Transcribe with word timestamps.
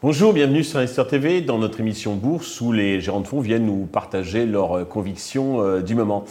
Bonjour, 0.00 0.32
bienvenue 0.32 0.64
sur 0.64 0.78
Investor 0.78 1.06
TV 1.06 1.42
dans 1.42 1.58
notre 1.58 1.80
émission 1.80 2.16
Bourse 2.16 2.60
où 2.60 2.72
les 2.72 3.00
gérants 3.00 3.20
de 3.20 3.26
fonds 3.26 3.40
viennent 3.40 3.66
nous 3.66 3.86
partager 3.86 4.46
leurs 4.46 4.88
convictions 4.88 5.60
euh, 5.60 5.80
du 5.80 5.94
moment. 5.94 6.24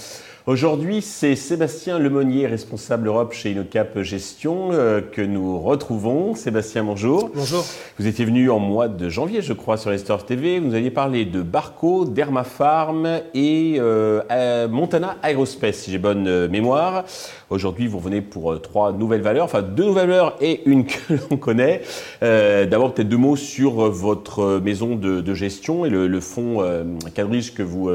Aujourd'hui, 0.47 1.03
c'est 1.03 1.35
Sébastien 1.35 1.99
Lemonnier, 1.99 2.47
responsable 2.47 3.07
Europe 3.07 3.31
chez 3.31 3.51
Inocap 3.51 4.01
Gestion, 4.01 4.69
euh, 4.71 4.99
que 4.99 5.21
nous 5.21 5.59
retrouvons. 5.59 6.33
Sébastien, 6.33 6.83
bonjour. 6.83 7.29
Bonjour. 7.35 7.63
Vous 7.99 8.07
étiez 8.07 8.25
venu 8.25 8.49
en 8.49 8.57
mois 8.57 8.87
de 8.87 9.07
janvier, 9.07 9.43
je 9.43 9.53
crois, 9.53 9.77
sur 9.77 9.91
Investor 9.91 10.25
TV. 10.25 10.57
Vous 10.57 10.69
nous 10.69 10.73
aviez 10.73 10.89
parlé 10.89 11.25
de 11.25 11.43
Barco, 11.43 12.05
Dermafarm 12.05 13.19
et 13.35 13.75
euh, 13.77 14.67
Montana 14.67 15.17
Aerospace, 15.21 15.75
si 15.75 15.91
j'ai 15.91 15.99
bonne 15.99 16.47
mémoire. 16.47 17.05
Aujourd'hui, 17.51 17.85
vous 17.85 17.99
revenez 17.99 18.21
pour 18.21 18.59
trois 18.63 18.93
nouvelles 18.93 19.21
valeurs, 19.21 19.45
enfin 19.45 19.61
deux 19.61 19.85
nouvelles 19.85 20.09
valeurs 20.09 20.37
et 20.41 20.61
une 20.65 20.85
que 20.87 21.13
l'on 21.29 21.37
connaît. 21.37 21.83
D'abord, 22.21 22.95
peut-être 22.95 23.09
deux 23.09 23.17
mots 23.17 23.35
sur 23.35 23.91
votre 23.91 24.59
maison 24.59 24.95
de, 24.95 25.33
gestion 25.35 25.85
et 25.85 25.91
le, 25.91 26.07
le 26.07 26.19
fonds 26.19 26.65
quadrige 27.13 27.53
que 27.53 27.61
vous 27.61 27.91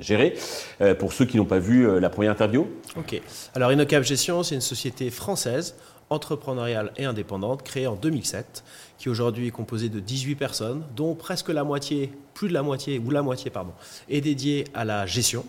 gérer. 0.00 0.34
Euh, 0.80 0.94
pour 0.94 1.12
ceux 1.12 1.24
qui 1.24 1.36
n'ont 1.36 1.44
pas 1.44 1.58
vu 1.58 1.86
euh, 1.86 2.00
la 2.00 2.10
première 2.10 2.32
interview. 2.32 2.68
Ok. 2.96 3.20
Alors 3.54 3.72
Inocap 3.72 4.02
Gestion, 4.02 4.42
c'est 4.42 4.54
une 4.54 4.60
société 4.60 5.10
française 5.10 5.74
entrepreneuriale 6.10 6.92
et 6.96 7.04
indépendante 7.04 7.62
créée 7.62 7.86
en 7.86 7.94
2007 7.94 8.64
qui 8.98 9.08
aujourd'hui 9.08 9.48
est 9.48 9.52
composée 9.52 9.88
de 9.88 10.00
18 10.00 10.34
personnes 10.34 10.82
dont 10.96 11.14
presque 11.14 11.50
la 11.50 11.64
moitié, 11.64 12.10
plus 12.34 12.48
de 12.48 12.54
la 12.54 12.62
moitié 12.62 12.98
ou 12.98 13.10
la 13.10 13.22
moitié 13.22 13.50
pardon, 13.50 13.72
est 14.08 14.20
dédiée 14.20 14.64
à 14.74 14.84
la 14.84 15.06
gestion. 15.06 15.44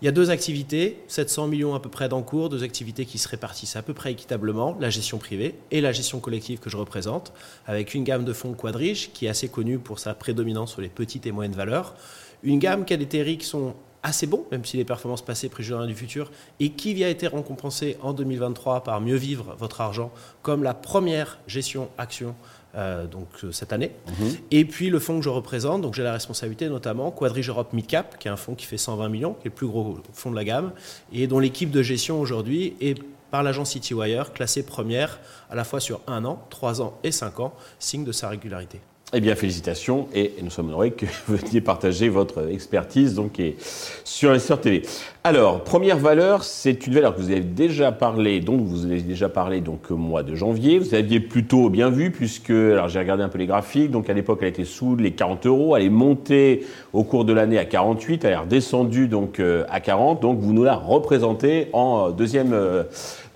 Il 0.00 0.06
y 0.06 0.08
a 0.08 0.12
deux 0.12 0.30
activités, 0.30 0.98
700 1.06 1.46
millions 1.46 1.76
à 1.76 1.80
peu 1.80 1.88
près 1.88 2.08
d'encours, 2.08 2.48
deux 2.48 2.64
activités 2.64 3.06
qui 3.06 3.18
se 3.18 3.28
répartissent 3.28 3.76
à 3.76 3.82
peu 3.82 3.94
près 3.94 4.10
équitablement, 4.10 4.76
la 4.80 4.90
gestion 4.90 5.18
privée 5.18 5.54
et 5.70 5.80
la 5.80 5.92
gestion 5.92 6.18
collective 6.18 6.58
que 6.58 6.68
je 6.68 6.76
représente, 6.76 7.32
avec 7.68 7.94
une 7.94 8.02
gamme 8.02 8.24
de 8.24 8.32
fonds 8.32 8.52
quadrige 8.52 9.12
qui 9.12 9.26
est 9.26 9.28
assez 9.28 9.48
connue 9.48 9.78
pour 9.78 10.00
sa 10.00 10.12
prédominance 10.14 10.72
sur 10.72 10.80
les 10.80 10.88
petites 10.88 11.24
et 11.26 11.30
moyennes 11.30 11.54
valeurs, 11.54 11.94
une 12.42 12.58
gamme 12.58 12.84
qui 12.84 12.94
a 12.94 12.96
des 12.96 13.06
TRI 13.06 13.38
qui 13.38 13.46
sont 13.46 13.74
assez 14.02 14.26
bons, 14.26 14.44
même 14.50 14.64
si 14.64 14.76
les 14.76 14.84
performances 14.84 15.22
passées 15.22 15.48
préjugent 15.48 15.86
du 15.86 15.94
futur, 15.94 16.30
et 16.60 16.70
qui 16.70 17.02
a 17.04 17.08
été 17.08 17.28
récompensé 17.28 17.96
en 18.02 18.12
2023 18.12 18.82
par 18.82 19.00
Mieux 19.00 19.16
Vivre 19.16 19.54
Votre 19.58 19.80
Argent 19.80 20.10
comme 20.42 20.62
la 20.62 20.74
première 20.74 21.38
gestion 21.46 21.88
action 21.98 22.34
euh, 22.74 23.06
donc 23.06 23.28
euh, 23.44 23.52
cette 23.52 23.72
année. 23.72 23.92
Mhm. 24.18 24.36
Et 24.50 24.64
puis 24.64 24.90
le 24.90 24.98
fonds 24.98 25.18
que 25.18 25.24
je 25.24 25.28
représente, 25.28 25.82
donc 25.82 25.94
j'ai 25.94 26.02
la 26.02 26.12
responsabilité 26.12 26.68
notamment 26.68 27.10
Quadrige 27.10 27.48
Europe 27.48 27.72
Midcap, 27.72 28.18
qui 28.18 28.28
est 28.28 28.30
un 28.30 28.36
fonds 28.36 28.54
qui 28.54 28.66
fait 28.66 28.78
120 28.78 29.08
millions, 29.08 29.34
qui 29.34 29.42
est 29.42 29.50
le 29.50 29.54
plus 29.54 29.66
gros 29.66 29.98
fonds 30.12 30.30
de 30.30 30.36
la 30.36 30.44
gamme, 30.44 30.72
et 31.12 31.26
dont 31.26 31.38
l'équipe 31.38 31.70
de 31.70 31.82
gestion 31.82 32.20
aujourd'hui 32.20 32.74
est 32.80 32.98
par 33.30 33.42
l'agence 33.42 33.70
CityWire 33.70 34.32
classée 34.32 34.62
première 34.62 35.20
à 35.50 35.54
la 35.54 35.64
fois 35.64 35.80
sur 35.80 36.00
un 36.06 36.24
an, 36.24 36.44
trois 36.50 36.82
ans 36.82 36.98
et 37.04 37.12
cinq 37.12 37.40
ans, 37.40 37.54
signe 37.78 38.04
de 38.04 38.12
sa 38.12 38.28
régularité. 38.28 38.80
Eh 39.14 39.20
bien, 39.20 39.34
félicitations 39.34 40.08
et 40.14 40.32
nous 40.42 40.48
sommes 40.48 40.68
honorés 40.68 40.92
que 40.92 41.04
vous 41.26 41.36
veniez 41.36 41.60
partager 41.60 42.08
votre 42.08 42.50
expertise 42.50 43.14
donc, 43.14 43.38
et 43.38 43.56
sur 44.04 44.30
Investor 44.30 44.58
TV. 44.58 44.82
Alors, 45.22 45.62
première 45.62 45.98
valeur, 45.98 46.44
c'est 46.44 46.86
une 46.86 46.94
valeur 46.94 47.14
que 47.14 47.20
vous 47.20 47.30
avez 47.30 47.40
déjà 47.40 47.92
parlé, 47.92 48.40
donc 48.40 48.62
vous 48.62 48.86
avez 48.86 49.02
déjà 49.02 49.28
parlé 49.28 49.60
donc 49.60 49.90
au 49.90 49.96
mois 49.96 50.22
de 50.22 50.34
janvier. 50.34 50.78
Vous 50.78 50.94
aviez 50.94 51.20
plutôt 51.20 51.68
bien 51.68 51.90
vu 51.90 52.10
puisque, 52.10 52.48
alors 52.48 52.88
j'ai 52.88 53.00
regardé 53.00 53.22
un 53.22 53.28
peu 53.28 53.36
les 53.36 53.44
graphiques, 53.44 53.90
donc 53.90 54.08
à 54.08 54.14
l'époque 54.14 54.38
elle 54.40 54.48
était 54.48 54.64
sous 54.64 54.96
les 54.96 55.10
40 55.10 55.44
euros, 55.44 55.76
elle 55.76 55.84
est 55.84 55.90
montée 55.90 56.64
au 56.94 57.04
cours 57.04 57.26
de 57.26 57.34
l'année 57.34 57.58
à 57.58 57.66
48, 57.66 58.24
elle 58.24 58.32
est 58.32 58.36
redescendue 58.36 59.08
donc 59.08 59.40
euh, 59.40 59.64
à 59.68 59.80
40, 59.80 60.22
donc 60.22 60.38
vous 60.38 60.54
nous 60.54 60.64
la 60.64 60.74
représentez 60.74 61.68
en 61.74 62.12
deuxième, 62.12 62.54
euh, 62.54 62.84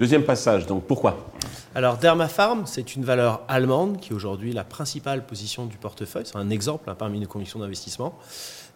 deuxième 0.01 0.23
passage. 0.23 0.67
Donc 0.67 0.85
pourquoi? 0.85 1.36
Alors 1.77 1.99
Dermapharm, 1.99 2.65
c'est 2.65 2.97
une 2.97 3.05
valeur 3.05 3.43
allemande 3.49 4.00
qui 4.00 4.12
est 4.12 4.17
aujourd'hui 4.17 4.55
la 4.55 4.65
principale 4.65 5.27
position 5.27 5.67
du 5.67 5.77
portefeuille. 5.77 6.25
C'est 6.25 6.37
un 6.39 6.49
exemple 6.49 6.89
hein, 6.89 6.95
parmi 6.95 7.21
nos 7.21 7.27
convictions 7.27 7.59
d'investissement. 7.59 8.19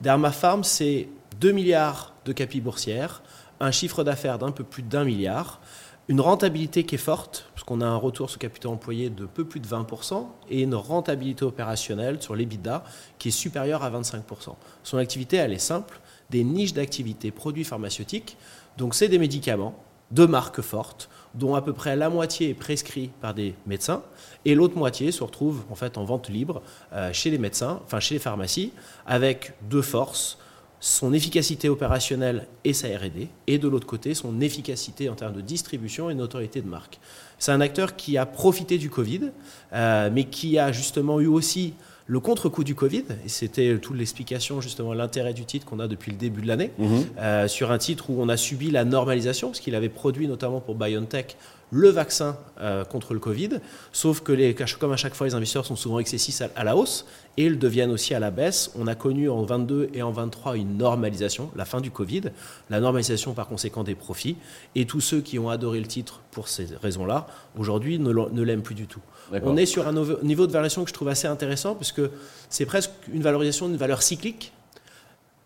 Dermapharm, 0.02 0.64
c'est 0.64 1.08
2 1.40 1.50
milliards 1.52 2.12
de 2.26 2.34
capitaux 2.34 2.64
boursières, 2.64 3.22
un 3.58 3.70
chiffre 3.70 4.04
d'affaires 4.04 4.36
d'un 4.36 4.50
peu 4.50 4.64
plus 4.64 4.82
d'un 4.82 5.04
milliard, 5.04 5.62
une 6.08 6.20
rentabilité 6.20 6.84
qui 6.84 6.96
est 6.96 6.98
forte, 6.98 7.46
parce 7.54 7.64
qu'on 7.64 7.80
a 7.80 7.86
un 7.86 7.96
retour 7.96 8.28
sur 8.28 8.38
capital 8.38 8.72
employé 8.72 9.08
de 9.08 9.24
peu 9.24 9.46
plus 9.46 9.60
de 9.60 9.66
20%, 9.66 10.26
et 10.50 10.60
une 10.60 10.74
rentabilité 10.74 11.46
opérationnelle 11.46 12.20
sur 12.20 12.34
l'EBITDA 12.34 12.84
qui 13.18 13.28
est 13.28 13.30
supérieure 13.30 13.82
à 13.82 13.90
25%. 13.90 14.56
Son 14.82 14.98
activité, 14.98 15.38
elle 15.38 15.54
est 15.54 15.58
simple, 15.58 16.00
des 16.28 16.44
niches 16.44 16.74
d'activité 16.74 17.30
produits 17.30 17.64
pharmaceutiques, 17.64 18.36
donc 18.76 18.94
c'est 18.94 19.08
des 19.08 19.18
médicaments 19.18 19.74
de 20.10 20.26
marques 20.26 20.60
fortes, 20.60 21.08
dont 21.34 21.54
à 21.54 21.62
peu 21.62 21.72
près 21.72 21.96
la 21.96 22.10
moitié 22.10 22.50
est 22.50 22.54
prescrit 22.54 23.10
par 23.20 23.34
des 23.34 23.54
médecins, 23.66 24.02
et 24.44 24.54
l'autre 24.54 24.76
moitié 24.76 25.12
se 25.12 25.22
retrouve 25.22 25.62
en 25.70 25.74
fait 25.74 25.98
en 25.98 26.04
vente 26.04 26.28
libre 26.28 26.62
euh, 26.92 27.12
chez 27.12 27.30
les 27.30 27.38
médecins, 27.38 27.80
enfin 27.84 28.00
chez 28.00 28.14
les 28.14 28.20
pharmacies, 28.20 28.72
avec 29.06 29.52
deux 29.68 29.82
forces 29.82 30.38
son 30.80 31.12
efficacité 31.12 31.68
opérationnelle 31.68 32.46
et 32.64 32.72
sa 32.72 32.88
R&D, 32.88 33.28
et 33.46 33.58
de 33.58 33.68
l'autre 33.68 33.86
côté 33.86 34.14
son 34.14 34.40
efficacité 34.40 35.10
en 35.10 35.14
termes 35.14 35.34
de 35.34 35.42
distribution 35.42 36.08
et 36.08 36.14
notoriété 36.14 36.62
de 36.62 36.68
marque. 36.68 36.98
C'est 37.38 37.52
un 37.52 37.60
acteur 37.60 37.96
qui 37.96 38.16
a 38.16 38.24
profité 38.24 38.78
du 38.78 38.88
Covid, 38.88 39.30
euh, 39.74 40.10
mais 40.10 40.24
qui 40.24 40.58
a 40.58 40.72
justement 40.72 41.20
eu 41.20 41.26
aussi 41.26 41.74
le 42.10 42.18
contre-coup 42.18 42.64
du 42.64 42.74
Covid, 42.74 43.04
et 43.24 43.28
c'était 43.28 43.78
toute 43.78 43.96
l'explication, 43.96 44.60
justement, 44.60 44.94
l'intérêt 44.94 45.32
du 45.32 45.44
titre 45.44 45.64
qu'on 45.64 45.78
a 45.78 45.86
depuis 45.86 46.10
le 46.10 46.16
début 46.16 46.42
de 46.42 46.48
l'année, 46.48 46.72
mhm. 46.76 47.04
euh, 47.20 47.46
sur 47.46 47.70
un 47.70 47.78
titre 47.78 48.10
où 48.10 48.20
on 48.20 48.28
a 48.28 48.36
subi 48.36 48.72
la 48.72 48.84
normalisation, 48.84 49.50
parce 49.50 49.60
qu'il 49.60 49.76
avait 49.76 49.88
produit 49.88 50.26
notamment 50.26 50.58
pour 50.58 50.74
BioNTech 50.74 51.36
le 51.70 51.88
vaccin 51.88 52.36
euh, 52.60 52.84
contre 52.84 53.14
le 53.14 53.20
Covid, 53.20 53.60
sauf 53.92 54.20
que 54.20 54.32
les, 54.32 54.54
comme 54.54 54.92
à 54.92 54.96
chaque 54.96 55.14
fois 55.14 55.26
les 55.26 55.34
investisseurs 55.34 55.64
sont 55.64 55.76
souvent 55.76 55.98
excessifs 55.98 56.42
à, 56.56 56.64
la 56.64 56.76
hausse 56.76 57.06
et 57.36 57.44
ils 57.44 57.58
deviennent 57.58 57.92
aussi 57.92 58.12
à 58.12 58.18
la 58.18 58.30
baisse. 58.30 58.72
On 58.76 58.86
a 58.86 58.94
connu 58.94 59.30
en 59.30 59.42
22 59.42 59.90
et 59.94 60.02
en 60.02 60.10
23 60.10 60.56
une 60.56 60.76
normalisation, 60.76 61.50
la 61.54 61.64
fin 61.64 61.80
du 61.80 61.90
Covid, 61.90 62.22
la 62.70 62.80
normalisation 62.80 63.34
par 63.34 63.46
conséquent 63.46 63.84
des 63.84 63.94
profits 63.94 64.36
et 64.74 64.84
tous 64.84 65.00
ceux 65.00 65.20
qui 65.20 65.38
ont 65.38 65.48
adoré 65.48 65.78
le 65.78 65.86
titre 65.86 66.20
pour 66.32 66.48
ces 66.48 66.66
raisons-là, 66.82 67.28
aujourd'hui 67.56 67.98
ne 67.98 68.42
l'aiment 68.42 68.62
plus 68.62 68.74
du 68.74 68.86
tout. 68.86 69.00
On 69.44 69.56
est 69.56 69.66
sur 69.66 69.86
un 69.86 69.92
niveau 70.22 70.46
de 70.46 70.52
valorisation 70.52 70.82
que 70.82 70.88
je 70.88 70.94
trouve 70.94 71.08
assez 71.08 71.28
intéressant 71.28 71.74
puisque 71.74 71.99
c'est 72.48 72.66
presque 72.66 72.90
une 73.12 73.22
valorisation 73.22 73.68
d'une 73.68 73.76
valeur 73.76 74.02
cyclique 74.02 74.52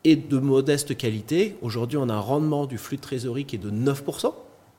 et 0.04 0.16
de 0.16 0.38
modeste 0.38 0.96
qualité. 0.96 1.56
Aujourd'hui, 1.62 1.98
on 1.98 2.08
a 2.08 2.14
un 2.14 2.20
rendement 2.20 2.66
du 2.66 2.78
flux 2.78 2.96
de 2.96 3.02
trésorerie 3.02 3.46
qui 3.46 3.56
est 3.56 3.58
de 3.58 3.70
9%. 3.70 4.32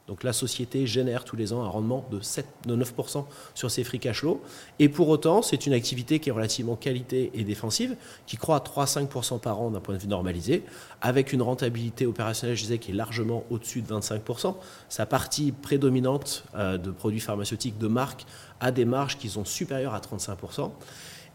Donc 0.07 0.23
la 0.23 0.33
société 0.33 0.85
génère 0.85 1.23
tous 1.23 1.35
les 1.35 1.51
ans 1.51 1.63
un 1.63 1.67
rendement 1.67 2.05
de, 2.11 2.19
7, 2.19 2.45
9% 2.67 3.25
sur 3.55 3.71
ses 3.71 3.83
free 3.83 3.99
cash 3.99 4.19
flow. 4.19 4.41
Et 4.77 4.87
pour 4.87 5.09
autant, 5.09 5.41
c'est 5.41 5.65
une 5.65 5.73
activité 5.73 6.19
qui 6.19 6.29
est 6.29 6.31
relativement 6.31 6.75
qualité 6.75 7.31
et 7.33 7.43
défensive, 7.43 7.95
qui 8.27 8.37
croît 8.37 8.57
à 8.57 8.59
3-5% 8.59 9.39
par 9.39 9.59
an 9.59 9.71
d'un 9.71 9.79
point 9.79 9.95
de 9.95 9.99
vue 9.99 10.07
normalisé, 10.07 10.63
avec 11.01 11.33
une 11.33 11.41
rentabilité 11.41 12.05
opérationnelle, 12.05 12.55
je 12.55 12.61
disais, 12.61 12.77
qui 12.77 12.91
est 12.91 12.93
largement 12.95 13.45
au-dessus 13.49 13.81
de 13.81 13.91
25%. 13.91 14.55
Sa 14.89 15.07
partie 15.07 15.51
prédominante 15.51 16.45
euh, 16.53 16.77
de 16.77 16.91
produits 16.91 17.19
pharmaceutiques 17.19 17.79
de 17.79 17.87
marque 17.87 18.27
a 18.59 18.71
des 18.71 18.85
marges 18.85 19.17
qui 19.17 19.29
sont 19.29 19.45
supérieures 19.45 19.95
à 19.95 19.99
35%. 19.99 20.69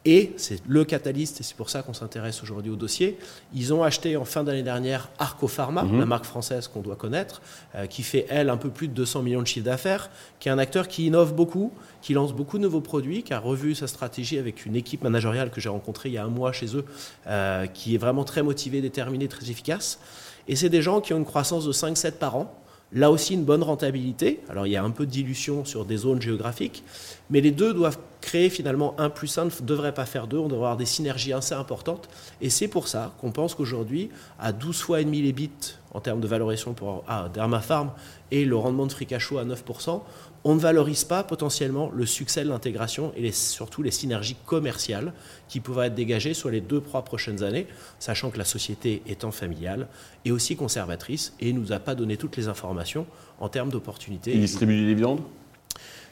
Et 0.06 0.32
c'est 0.38 0.62
le 0.66 0.84
catalyste, 0.84 1.40
et 1.40 1.42
c'est 1.42 1.56
pour 1.56 1.68
ça 1.68 1.82
qu'on 1.82 1.92
s'intéresse 1.92 2.42
aujourd'hui 2.42 2.72
au 2.72 2.76
dossier. 2.76 3.18
Ils 3.54 3.74
ont 3.74 3.82
acheté 3.82 4.16
en 4.16 4.24
fin 4.24 4.44
d'année 4.44 4.62
dernière 4.62 5.10
Arco 5.18 5.46
Pharma, 5.46 5.82
mhm. 5.82 5.98
la 5.98 6.06
marque 6.06 6.24
française 6.24 6.68
qu'on 6.68 6.80
doit 6.80 6.96
connaître, 6.96 7.42
euh, 7.74 7.86
qui 7.86 8.02
fait, 8.02 8.24
elle, 8.30 8.48
un 8.48 8.56
peu 8.56 8.70
plus 8.70 8.88
de 8.88 8.94
200 8.94 9.22
millions 9.22 9.42
de 9.42 9.46
chiffres 9.46 9.66
d'affaires, 9.66 10.10
qui 10.38 10.48
est 10.48 10.52
un 10.52 10.58
acteur 10.58 10.88
qui 10.88 11.06
innove 11.06 11.34
beaucoup, 11.34 11.72
qui 12.00 12.14
lance 12.14 12.32
beaucoup 12.32 12.56
de 12.56 12.62
nouveaux 12.62 12.80
produits, 12.80 13.22
qui 13.22 13.34
a 13.34 13.38
revu 13.38 13.74
sa 13.74 13.86
stratégie 13.86 14.38
avec 14.38 14.64
une 14.64 14.74
équipe 14.74 15.02
managériale 15.02 15.50
que 15.50 15.60
j'ai 15.60 15.68
rencontrée 15.68 16.08
il 16.08 16.12
y 16.12 16.18
a 16.18 16.24
un 16.24 16.28
mois 16.28 16.52
chez 16.52 16.74
eux, 16.76 16.86
euh, 17.26 17.66
qui 17.66 17.94
est 17.94 17.98
vraiment 17.98 18.24
très 18.24 18.42
motivée, 18.42 18.80
déterminée, 18.80 19.28
très 19.28 19.50
efficace. 19.50 20.00
Et 20.48 20.56
c'est 20.56 20.70
des 20.70 20.80
gens 20.80 21.02
qui 21.02 21.12
ont 21.12 21.18
une 21.18 21.26
croissance 21.26 21.66
de 21.66 21.72
5-7 21.72 22.12
par 22.12 22.36
an. 22.36 22.54
Là 22.92 23.10
aussi, 23.12 23.34
une 23.34 23.44
bonne 23.44 23.62
rentabilité. 23.62 24.40
Alors, 24.48 24.66
il 24.66 24.70
y 24.70 24.76
a 24.76 24.82
un 24.82 24.90
peu 24.90 25.06
de 25.06 25.10
dilution 25.10 25.64
sur 25.64 25.84
des 25.84 25.96
zones 25.96 26.20
géographiques, 26.20 26.82
mais 27.30 27.40
les 27.40 27.52
deux 27.52 27.72
doivent 27.72 27.98
créer 28.20 28.50
finalement 28.50 28.94
un 28.98 29.10
plus 29.10 29.38
un 29.38 29.44
ne 29.44 29.50
devrait 29.62 29.94
pas 29.94 30.06
faire 30.06 30.26
deux, 30.26 30.38
on 30.38 30.48
devrait 30.48 30.56
avoir 30.56 30.76
des 30.76 30.86
synergies 30.86 31.32
assez 31.32 31.54
importantes. 31.54 32.08
Et 32.40 32.50
c'est 32.50 32.68
pour 32.68 32.88
ça 32.88 33.14
qu'on 33.20 33.30
pense 33.30 33.54
qu'aujourd'hui, 33.54 34.10
à 34.38 34.52
12 34.52 34.80
fois 34.80 35.00
et 35.00 35.04
demi 35.04 35.22
les 35.22 35.32
bits 35.32 35.50
en 35.92 36.00
termes 36.00 36.20
de 36.20 36.26
valorisation 36.26 36.72
pour 36.74 37.04
ah, 37.08 37.28
Dermapharm 37.32 37.90
et 38.30 38.44
le 38.44 38.56
rendement 38.56 38.86
de 38.86 38.92
free 38.92 39.06
à 39.10 39.18
9%, 39.18 40.02
on 40.44 40.54
ne 40.54 40.60
valorise 40.60 41.04
pas 41.04 41.22
potentiellement 41.22 41.90
le 41.94 42.06
succès 42.06 42.44
de 42.44 42.48
l'intégration 42.48 43.12
et 43.16 43.30
surtout 43.32 43.82
les 43.82 43.90
synergies 43.90 44.36
commerciales 44.46 45.12
qui 45.48 45.60
pourraient 45.60 45.88
être 45.88 45.94
dégagées 45.94 46.34
sur 46.34 46.50
les 46.50 46.60
deux, 46.60 46.80
trois 46.80 47.04
prochaines 47.04 47.42
années, 47.42 47.66
sachant 47.98 48.30
que 48.30 48.38
la 48.38 48.44
société 48.44 49.02
étant 49.06 49.32
familiale 49.32 49.88
et 50.24 50.32
aussi 50.32 50.56
conservatrice 50.56 51.34
et 51.40 51.52
ne 51.52 51.58
nous 51.58 51.72
a 51.72 51.78
pas 51.78 51.94
donné 51.94 52.16
toutes 52.16 52.36
les 52.36 52.48
informations 52.48 53.06
en 53.38 53.48
termes 53.48 53.70
d'opportunités. 53.70 54.32
Il 54.34 54.40
distribue 54.40 54.80
des 54.80 54.86
dividendes? 54.86 55.20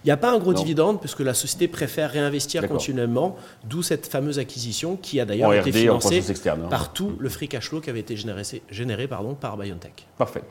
N'y 0.09 0.13
a 0.13 0.17
pas 0.17 0.33
un 0.33 0.39
gros 0.39 0.53
dividende 0.53 1.01
puisque 1.01 1.21
la 1.21 1.35
société 1.35 1.69
préfère 1.69 2.11
réinvestir 2.11 2.67
continuellement, 2.67 3.37
d'où 3.65 3.83
cette 3.83 4.07
fameuse 4.07 4.39
acquisition 4.39 4.97
qui 4.97 5.21
a 5.21 5.25
d'ailleurs 5.25 5.55
été 5.55 5.73
financée 5.73 6.23
hein. 6.47 6.57
par 6.71 6.93
tout 6.93 7.13
le 7.19 7.29
free 7.29 7.49
cash 7.49 7.69
flow 7.69 7.81
qui 7.81 7.91
avait 7.91 8.01
été 8.01 8.17
généré, 8.17 8.43
généré 8.71 9.07
pardon, 9.07 9.35
par 9.35 9.57
BioNTech. 9.57 10.07
Parfait. 10.17 10.43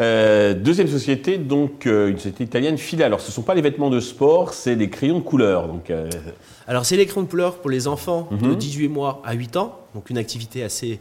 Euh, 0.00 0.54
deuxième 0.54 0.88
société, 0.88 1.38
donc 1.38 1.86
euh, 1.86 2.08
une 2.08 2.16
société 2.16 2.44
italienne, 2.44 2.78
Fila. 2.78 3.06
Alors, 3.06 3.20
ce 3.20 3.28
ne 3.28 3.32
sont 3.32 3.42
pas 3.42 3.54
les 3.54 3.60
vêtements 3.60 3.90
de 3.90 4.00
sport, 4.00 4.54
c'est 4.54 4.74
des 4.76 4.88
crayons 4.88 5.18
de 5.18 5.24
couleur. 5.24 5.68
Donc, 5.68 5.90
euh, 5.90 6.08
Alors, 6.66 6.86
c'est 6.86 6.96
les 6.96 7.06
crayons 7.06 7.24
de 7.24 7.30
couleur 7.30 7.58
pour 7.58 7.70
les 7.70 7.88
enfants 7.88 8.28
de 8.30 8.54
18 8.54 8.88
mhm. 8.88 8.94
mois 8.94 9.22
à 9.24 9.34
8 9.34 9.56
ans, 9.56 9.78
donc 9.94 10.08
une 10.10 10.18
activité 10.18 10.62
assez 10.62 10.98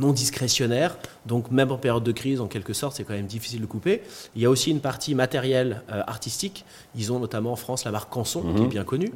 non 0.00 0.12
discrétionnaire. 0.12 0.98
Donc, 1.26 1.50
même 1.50 1.70
en 1.70 1.78
période 1.78 2.02
de 2.02 2.12
crise, 2.12 2.40
en 2.40 2.48
quelque 2.48 2.72
sorte, 2.72 2.96
c'est 2.96 3.04
quand 3.04 3.14
même 3.14 3.26
difficile 3.26 3.60
de 3.60 3.66
couper. 3.66 4.02
Il 4.34 4.42
y 4.42 4.46
a 4.46 4.50
aussi 4.50 4.70
une 4.70 4.80
partie 4.80 5.14
matérielle 5.14 5.82
artistique. 5.88 6.64
Ils 6.96 7.12
ont 7.12 7.18
notamment 7.18 7.52
en 7.52 7.56
France 7.56 7.84
la 7.84 7.90
marque 7.90 8.10
Canson, 8.10 8.42
qui 8.42 8.48
est 8.48 8.64
mhm. 8.64 8.68
bien 8.68 8.84
connue. 8.84 9.12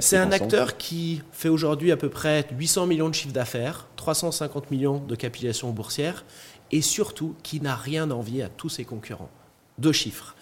C'est 0.00 0.18
un 0.18 0.32
acteur 0.32 0.76
qui 0.76 1.22
fait 1.32 1.48
aujourd'hui 1.48 1.92
à 1.92 1.96
peu 1.96 2.08
près 2.08 2.46
800 2.56 2.86
millions 2.86 3.08
de 3.08 3.14
chiffre 3.14 3.32
d'affaires, 3.32 3.86
350 3.96 4.70
millions 4.70 4.98
de 4.98 5.14
capitalisation 5.14 5.70
boursière 5.70 6.24
et 6.72 6.82
surtout 6.82 7.34
qui 7.42 7.60
n'a 7.60 7.74
rien 7.74 8.10
envié 8.10 8.42
à 8.42 8.48
tous 8.48 8.68
ses 8.68 8.84
concurrents. 8.84 9.30
Deux 9.78 9.92
chiffres. 9.92 10.34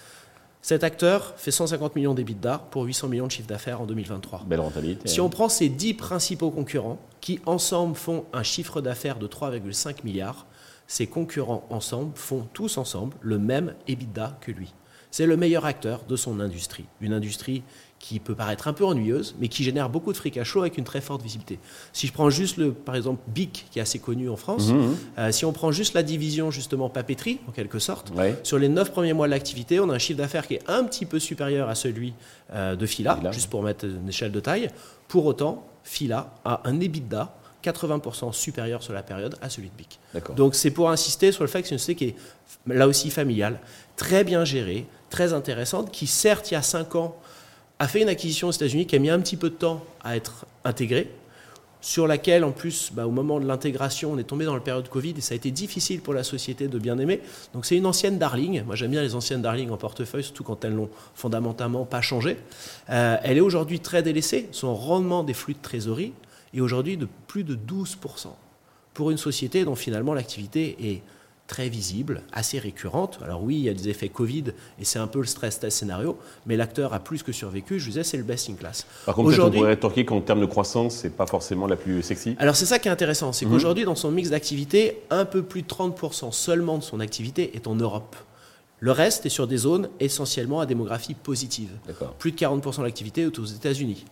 Cet 0.61 0.85
acteur 0.85 1.35
fait 1.37 1.51
150 1.51 1.97
millions 1.97 2.15
d'EBITDA 2.15 2.67
pour 2.71 2.85
800 2.85 3.09
millions 3.09 3.27
de 3.27 3.33
chiffre 3.33 3.49
d'affaires 3.49 3.81
en 3.81 3.87
2023. 3.87 4.45
Belle 4.47 4.61
rentabilité. 4.61 5.09
Si 5.09 5.21
on 5.21 5.31
prend 5.31 5.49
ces 5.49 5.69
10 5.69 5.95
principaux 5.95 6.51
concurrents, 6.51 6.99
qui 7.21 7.41
ensemble 7.47 7.95
font 7.95 8.25
un 8.33 8.43
chiffre 8.43 8.81
d'affaires 8.81 9.19
de 9.19 9.27
3,5 9.27 10.05
milliards, 10.05 10.47
ces 10.87 11.07
concurrents 11.07 11.67
ensemble 11.71 12.13
font 12.17 12.47
tous 12.53 12.79
ensemble 12.79 13.17
le 13.21 13.39
même 13.39 13.75
EBITDA 13.87 14.39
que 14.41 14.51
lui. 14.51 14.73
C'est 15.11 15.27
le 15.27 15.37
meilleur 15.37 15.65
acteur 15.65 16.05
de 16.09 16.17
son 16.17 16.41
industrie. 16.41 16.85
Une 17.01 17.13
industrie 17.13 17.63
qui 17.99 18.21
peut 18.21 18.35
paraître 18.35 18.69
un 18.69 18.73
peu 18.73 18.85
ennuyeuse, 18.85 19.35
mais 19.41 19.49
qui 19.49 19.65
génère 19.65 19.89
beaucoup 19.89 20.13
de 20.13 20.17
fric 20.17 20.37
à 20.37 20.45
chaud 20.45 20.61
avec 20.61 20.79
une 20.79 20.85
très 20.85 21.01
forte 21.01 21.23
visibilité. 21.23 21.59
Si 21.93 22.07
je 22.07 22.13
prends 22.13 22.31
juste, 22.31 22.57
le, 22.57 22.73
par 22.73 22.95
exemple, 22.95 23.21
BIC, 23.29 23.67
qui 23.71 23.79
est 23.79 23.83
assez 23.83 23.99
connu 23.99 24.29
en 24.29 24.37
France, 24.37 24.69
mhm. 24.69 24.97
Euh, 25.19 25.33
si 25.33 25.45
on 25.45 25.53
prend 25.53 25.73
juste 25.73 25.95
la 25.95 26.03
division, 26.03 26.51
justement, 26.51 26.89
papeterie, 26.89 27.41
en 27.49 27.53
quelque 27.53 27.79
sorte, 27.79 28.13
sur 28.43 28.59
les 28.59 28.69
9 28.69 28.93
premiers 28.93 29.13
mois 29.13 29.27
de 29.27 29.33
l'activité, 29.33 29.81
on 29.81 29.91
a 29.91 29.95
un 29.95 29.99
chiffre 29.99 30.19
d'affaires 30.19 30.47
qui 30.47 30.55
est 30.55 30.71
un 30.71 30.85
petit 30.85 31.07
peu 31.07 31.19
supérieur 31.19 31.69
à 31.69 31.75
celui 31.75 32.15
euh, 32.53 32.77
de 32.77 32.87
Fila, 32.87 33.19
juste 33.33 33.51
pour 33.51 33.63
mettre 33.63 33.85
une 33.85 34.09
échelle 34.09 34.33
de 34.33 34.41
taille. 34.41 34.71
Pour 35.09 35.27
autant, 35.27 35.67
Fila 35.83 36.35
a 36.45 36.61
un 36.65 36.81
EBITDA 36.81 37.35
80% 37.65 38.33
supérieur 38.33 38.83
sur 38.83 38.93
la 38.93 39.03
période 39.03 39.37
à 39.43 39.49
celui 39.49 39.69
de 39.69 39.75
BIC. 39.77 39.99
Donc 40.37 40.55
c'est 40.55 40.71
pour 40.71 40.91
insister 40.91 41.33
sur 41.33 41.43
le 41.43 41.49
fait 41.49 41.63
que 41.63 41.69
c'est 41.69 41.75
une 41.75 41.79
société 41.79 41.97
qui 41.97 42.11
est 42.11 42.75
là 42.75 42.87
aussi 42.87 43.11
familiale, 43.11 43.59
très 43.97 44.23
bien 44.23 44.45
gérée, 44.45 44.87
très 45.11 45.33
intéressante, 45.33 45.91
qui 45.91 46.07
certes 46.07 46.51
il 46.51 46.55
y 46.55 46.57
a 46.57 46.63
5 46.63 46.95
ans 46.97 47.17
a 47.79 47.87
fait 47.87 48.03
une 48.03 48.09
acquisition 48.09 48.49
aux 48.49 48.53
États-Unis 48.53 48.87
qui 48.87 48.97
a 48.97 48.99
mis 48.99 49.11
un 49.11 49.21
petit 49.21 49.37
peu 49.37 49.51
de 49.51 49.55
temps 49.55 49.85
à 50.03 50.17
être 50.17 50.47
intégrée, 50.65 51.11
sur 51.81 52.07
laquelle, 52.09 52.45
en 52.45 52.51
plus, 52.51 52.91
bah, 52.93 53.07
au 53.07 53.11
moment 53.11 53.39
de 53.39 53.47
l'intégration, 53.47 54.13
on 54.13 54.19
est 54.19 54.25
tombé 54.25 54.45
dans 54.45 54.55
la 54.55 54.61
période 54.61 54.89
Covid 54.89 55.15
et 55.17 55.21
ça 55.21 55.35
a 55.35 55.37
été 55.37 55.51
difficile 55.51 56.01
pour 56.01 56.13
la 56.13 56.25
société 56.25 56.67
de 56.67 56.79
bien 56.79 56.99
aimer. 56.99 57.21
Donc 57.55 57.67
c'est 57.67 57.77
une 57.77 57.87
ancienne 57.87 58.19
Darling. 58.19 58.65
Moi 58.65 58.75
j'aime 58.75 58.91
bien 58.91 59.03
les 59.03 59.15
anciennes 59.15 59.43
Darling 59.43 59.71
en 59.71 59.77
portefeuille, 59.77 60.25
surtout 60.25 60.43
quand 60.43 60.65
elles 60.65 60.75
n'ont 60.75 60.91
fondamentalement 61.15 61.85
pas 61.85 62.01
changé. 62.01 62.37
Euh, 62.91 63.17
elle 63.23 63.37
est 63.37 63.43
aujourd'hui 63.43 63.81
très 63.81 64.03
délaissée. 64.03 64.49
Son 64.51 64.75
rendement 64.75 65.23
des 65.23 65.35
flux 65.35 65.55
de 65.55 65.61
trésorerie 65.63 66.13
est 66.53 66.61
aujourd'hui 66.61 66.97
de 66.97 67.07
plus 67.27 67.45
de 67.45 67.55
12%. 67.55 68.29
Pour 68.95 69.13
une 69.13 69.19
société 69.19 69.65
dont 69.65 69.77
finalement 69.77 70.15
l'activité 70.15 70.77
est 70.83 71.03
très 71.49 71.69
visible, 71.69 72.23
assez 72.33 72.59
récurrente. 72.61 73.19
Alors 73.25 73.43
oui, 73.43 73.57
il 73.57 73.63
y 73.63 73.69
a 73.69 73.75
des 73.75 73.89
effets 73.89 74.09
Covid 74.09 74.45
et 74.79 74.85
c'est 74.85 75.01
un 75.01 75.09
peu 75.09 75.19
le 75.19 75.27
stress 75.27 75.59
test 75.59 75.79
scénario, 75.79 76.17
mais 76.47 76.57
l'acteur 76.57 76.95
a 76.95 77.01
plus 77.01 77.25
que 77.25 77.33
survécu. 77.33 77.81
Je 77.81 77.87
vous 77.87 77.91
disais, 77.91 78.05
c'est 78.05 78.19
le 78.19 78.23
best 78.23 78.49
in 78.51 78.55
class. 78.55 78.87
Par 79.07 79.17
contre, 79.17 79.31
peut-être 79.31 79.45
on 79.45 79.51
pourrait 79.51 79.71
rétorquer 79.71 80.05
qu'en 80.05 80.21
termes 80.21 80.43
de 80.43 80.47
croissance, 80.47 80.95
c'est 80.95 81.17
pas 81.17 81.27
forcément 81.27 81.67
la 81.67 81.77
plus 81.77 82.03
sexy. 82.03 82.37
Alors 82.39 82.55
c'est 82.55 82.67
ça 82.67 82.79
qui 82.79 82.87
est 82.87 82.91
intéressant, 82.93 83.33
c'est 83.33 83.47
mhm. 83.47 83.53
qu'aujourd'hui, 83.53 83.85
dans 83.85 83.97
son 83.97 84.13
mix 84.13 84.31
d'activité, 84.31 85.01
un 85.11 85.25
peu 85.25 85.43
plus 85.43 85.63
de 85.63 85.67
30% 85.67 86.31
seulement 86.31 86.79
de 86.79 86.85
son 86.85 87.01
activité 87.01 87.57
est 87.57 87.67
en 87.67 87.75
Europe. 87.75 88.15
Le 88.81 88.93
reste 88.93 89.27
est 89.27 89.31
sur 89.31 89.49
des 89.49 89.57
zones 89.57 89.89
essentiellement 89.99 90.61
à 90.61 90.67
démographie 90.67 91.15
positive. 91.15 91.71
Plus 92.19 92.31
de 92.31 92.37
40% 92.37 92.79
de 92.79 92.85
l'activité 92.85 93.23
est 93.23 93.39
aux 93.39 93.45
États-Unis. 93.45 94.05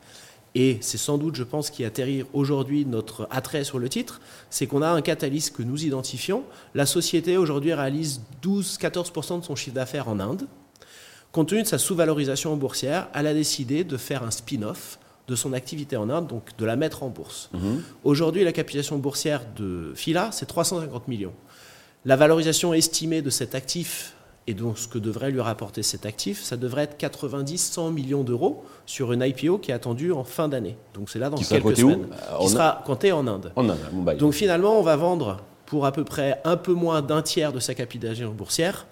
Et 0.58 0.78
c'est 0.80 0.96
sans 0.96 1.18
doute, 1.18 1.34
je 1.34 1.42
pense, 1.42 1.68
qui 1.68 1.84
atterrit 1.84 2.24
aujourd'hui 2.32 2.86
notre 2.86 3.28
attrait 3.30 3.62
sur 3.62 3.78
le 3.78 3.90
titre, 3.90 4.22
c'est 4.48 4.66
qu'on 4.66 4.80
a 4.80 4.88
un 4.88 5.02
catalyse 5.02 5.50
que 5.50 5.62
nous 5.62 5.84
identifions. 5.84 6.44
La 6.74 6.86
société 6.86 7.36
aujourd'hui 7.36 7.74
réalise 7.74 8.22
12-14% 8.42 9.40
de 9.40 9.44
son 9.44 9.54
chiffre 9.54 9.74
d'affaires 9.74 10.08
en 10.08 10.18
Inde. 10.18 10.46
Compte 11.30 11.50
tenu 11.50 11.62
de 11.62 11.66
sa 11.66 11.76
sous-valorisation 11.76 12.56
boursière, 12.56 13.08
elle 13.12 13.26
a 13.26 13.34
décidé 13.34 13.84
de 13.84 13.98
faire 13.98 14.22
un 14.22 14.30
spin-off 14.30 14.98
de 15.28 15.36
son 15.36 15.52
activité 15.52 15.98
en 15.98 16.08
Inde, 16.08 16.26
donc 16.26 16.56
de 16.56 16.64
la 16.64 16.76
mettre 16.76 17.02
en 17.02 17.10
bourse. 17.10 17.50
Mhm. 17.52 17.82
Aujourd'hui, 18.04 18.42
la 18.42 18.52
capitalisation 18.52 18.96
boursière 18.96 19.42
de 19.56 19.92
Fila, 19.94 20.30
c'est 20.32 20.46
350 20.46 21.06
millions. 21.06 21.34
La 22.06 22.16
valorisation 22.16 22.72
estimée 22.72 23.20
de 23.20 23.28
cet 23.28 23.54
actif 23.54 24.15
et 24.48 24.54
donc, 24.54 24.78
ce 24.78 24.86
que 24.86 24.98
devrait 24.98 25.30
lui 25.30 25.40
rapporter 25.40 25.82
cet 25.82 26.06
actif, 26.06 26.42
ça 26.42 26.56
devrait 26.56 26.84
être 26.84 27.00
90-100 27.00 27.92
millions 27.92 28.22
d'euros 28.22 28.64
sur 28.86 29.12
une 29.12 29.22
IPO 29.22 29.58
qui 29.58 29.72
est 29.72 29.74
attendue 29.74 30.12
en 30.12 30.22
fin 30.22 30.48
d'année. 30.48 30.76
Donc, 30.94 31.10
c'est 31.10 31.18
là 31.18 31.30
dans 31.30 31.36
quelques 31.36 31.76
semaines. 31.76 32.06
Où 32.38 32.44
qui 32.44 32.50
sera 32.50 32.82
compté 32.86 33.10
en 33.10 33.26
Inde. 33.26 33.52
En 33.56 33.68
Inde. 33.68 34.16
Donc, 34.18 34.34
finalement, 34.34 34.78
on 34.78 34.82
va 34.82 34.94
vendre 34.94 35.40
pour 35.66 35.84
à 35.84 35.90
peu 35.90 36.04
près 36.04 36.40
un 36.44 36.56
peu 36.56 36.72
moins 36.72 37.02
d'un 37.02 37.22
tiers 37.22 37.52
de 37.52 37.58
sa 37.58 37.74
capitalisation 37.74 38.32
boursière 38.32 38.86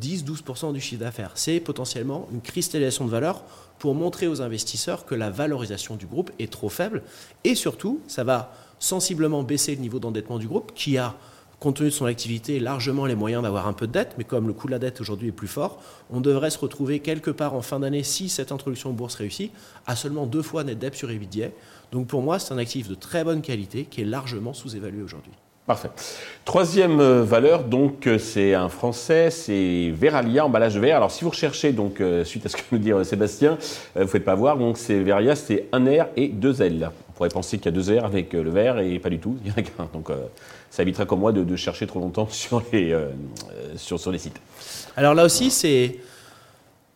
10-12% 0.00 0.72
du 0.72 0.80
chiffre 0.80 1.00
d'affaires. 1.00 1.30
C'est 1.34 1.60
potentiellement 1.60 2.26
une 2.32 2.40
cristallisation 2.40 3.04
de 3.04 3.10
valeur 3.10 3.44
pour 3.78 3.94
montrer 3.94 4.26
aux 4.26 4.42
investisseurs 4.42 5.06
que 5.06 5.14
la 5.14 5.30
valorisation 5.30 5.94
du 5.94 6.06
groupe 6.06 6.32
est 6.40 6.52
trop 6.52 6.68
faible. 6.68 7.02
Et 7.44 7.54
surtout, 7.54 8.00
ça 8.08 8.24
va 8.24 8.52
sensiblement 8.80 9.44
baisser 9.44 9.76
le 9.76 9.80
niveau 9.80 10.00
d'endettement 10.00 10.38
du 10.38 10.48
groupe 10.48 10.72
qui 10.74 10.98
a 10.98 11.14
compte 11.60 11.76
tenu 11.76 11.88
de 11.88 11.94
son 11.94 12.06
activité, 12.06 12.60
largement 12.60 13.06
les 13.06 13.14
moyens 13.14 13.42
d'avoir 13.42 13.66
un 13.66 13.72
peu 13.72 13.86
de 13.86 13.92
dette, 13.92 14.14
mais 14.18 14.24
comme 14.24 14.46
le 14.46 14.52
coût 14.52 14.66
de 14.66 14.72
la 14.72 14.78
dette 14.78 15.00
aujourd'hui 15.00 15.28
est 15.28 15.32
plus 15.32 15.48
fort, 15.48 15.80
on 16.10 16.20
devrait 16.20 16.50
se 16.50 16.58
retrouver 16.58 17.00
quelque 17.00 17.30
part 17.30 17.54
en 17.54 17.62
fin 17.62 17.80
d'année, 17.80 18.02
si 18.02 18.28
cette 18.28 18.52
introduction 18.52 18.90
en 18.90 18.92
bourse 18.92 19.14
réussit, 19.14 19.52
à 19.86 19.96
seulement 19.96 20.26
deux 20.26 20.42
fois 20.42 20.64
net 20.64 20.78
debt 20.78 20.94
sur 20.94 21.10
EBITDA. 21.10 21.48
Donc 21.92 22.06
pour 22.08 22.22
moi, 22.22 22.38
c'est 22.38 22.52
un 22.52 22.58
actif 22.58 22.88
de 22.88 22.94
très 22.94 23.24
bonne 23.24 23.42
qualité 23.42 23.84
qui 23.84 24.02
est 24.02 24.04
largement 24.04 24.52
sous-évalué 24.52 25.02
aujourd'hui. 25.02 25.32
Parfait. 25.66 25.90
Troisième 26.44 27.00
euh, 27.00 27.24
valeur, 27.24 27.64
donc, 27.64 28.06
euh, 28.06 28.18
c'est 28.18 28.54
un 28.54 28.68
français, 28.68 29.30
c'est 29.32 29.92
Veralia, 29.92 30.46
emballage 30.46 30.76
de 30.76 30.80
verre. 30.80 30.98
Alors, 30.98 31.10
si 31.10 31.24
vous 31.24 31.30
recherchez, 31.30 31.72
donc, 31.72 32.00
euh, 32.00 32.22
suite 32.22 32.46
à 32.46 32.48
ce 32.48 32.56
que 32.56 32.62
nous 32.70 32.78
dit 32.78 32.92
Sébastien, 33.02 33.58
vous 33.96 34.02
ne 34.02 34.06
faites 34.06 34.24
pas 34.24 34.36
voir, 34.36 34.58
donc, 34.58 34.78
c'est 34.78 35.00
Veralia, 35.00 35.34
c'est 35.34 35.66
un 35.72 35.84
R 35.84 36.06
et 36.14 36.28
deux 36.28 36.62
L. 36.62 36.90
Pourrait 37.16 37.30
penser 37.30 37.58
qu'il 37.58 37.66
y 37.66 37.68
a 37.68 37.82
deux 37.82 37.98
R 37.98 38.04
avec 38.04 38.32
le 38.34 38.50
verre 38.50 38.78
et 38.78 38.98
pas 38.98 39.08
du 39.08 39.18
tout. 39.18 39.38
Donc, 39.94 40.10
ça 40.70 40.82
éviterait 40.82 41.06
comme 41.06 41.20
moi 41.20 41.32
de, 41.32 41.56
chercher 41.56 41.86
trop 41.86 41.98
longtemps 41.98 42.28
sur 42.30 42.62
les, 42.72 42.94
sur, 43.76 43.98
les 44.12 44.18
sites. 44.18 44.38
Alors 44.96 45.14
là 45.14 45.24
aussi, 45.24 45.50
c'est 45.50 45.98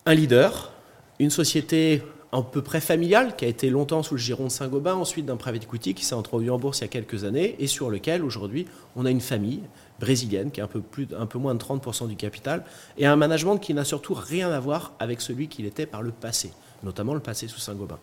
un 0.04 0.14
leader, 0.14 0.72
une 1.18 1.30
société 1.30 2.02
à 2.32 2.42
peu 2.42 2.62
près 2.62 2.80
familial, 2.80 3.34
qui 3.36 3.44
a 3.44 3.48
été 3.48 3.70
longtemps 3.70 4.02
sous 4.02 4.14
le 4.14 4.20
giron 4.20 4.44
de 4.44 4.50
Saint-Gobain, 4.50 4.94
ensuite 4.94 5.26
d'un 5.26 5.36
private 5.36 5.64
equity 5.64 5.94
qui 5.94 6.04
s'est 6.04 6.14
introduit 6.14 6.50
en 6.50 6.58
bourse 6.58 6.78
il 6.78 6.82
y 6.82 6.84
a 6.84 6.88
quelques 6.88 7.24
années, 7.24 7.56
et 7.58 7.66
sur 7.66 7.90
lequel 7.90 8.24
aujourd'hui 8.24 8.66
on 8.94 9.04
a 9.04 9.10
une 9.10 9.20
famille 9.20 9.62
brésilienne 9.98 10.50
qui 10.50 10.60
a 10.60 10.64
un 10.64 10.68
peu, 10.68 10.80
plus, 10.80 11.08
un 11.18 11.26
peu 11.26 11.38
moins 11.38 11.54
de 11.54 11.62
30% 11.62 12.08
du 12.08 12.16
capital, 12.16 12.64
et 12.98 13.06
un 13.06 13.16
management 13.16 13.58
qui 13.58 13.74
n'a 13.74 13.84
surtout 13.84 14.14
rien 14.14 14.50
à 14.50 14.60
voir 14.60 14.92
avec 15.00 15.20
celui 15.20 15.48
qu'il 15.48 15.66
était 15.66 15.86
par 15.86 16.02
le 16.02 16.12
passé, 16.12 16.52
notamment 16.82 17.14
le 17.14 17.20
passé 17.20 17.48
sous 17.48 17.60
Saint-Gobain. 17.60 17.98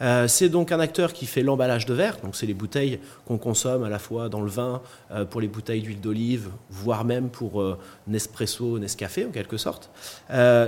Euh, 0.00 0.28
c'est 0.28 0.48
donc 0.48 0.70
un 0.72 0.80
acteur 0.80 1.12
qui 1.12 1.26
fait 1.26 1.42
l'emballage 1.42 1.86
de 1.86 1.94
verre, 1.94 2.18
donc 2.22 2.36
c'est 2.36 2.46
les 2.46 2.54
bouteilles 2.54 3.00
qu'on 3.26 3.38
consomme 3.38 3.82
à 3.82 3.88
la 3.88 3.98
fois 3.98 4.28
dans 4.28 4.40
le 4.40 4.50
vin, 4.50 4.80
euh, 5.10 5.24
pour 5.24 5.40
les 5.40 5.48
bouteilles 5.48 5.82
d'huile 5.82 6.00
d'olive, 6.00 6.50
voire 6.70 7.04
même 7.04 7.30
pour 7.30 7.60
euh, 7.60 7.78
Nespresso, 8.06 8.78
Nescafé 8.78 9.26
en 9.26 9.30
quelque 9.30 9.56
sorte. 9.56 9.90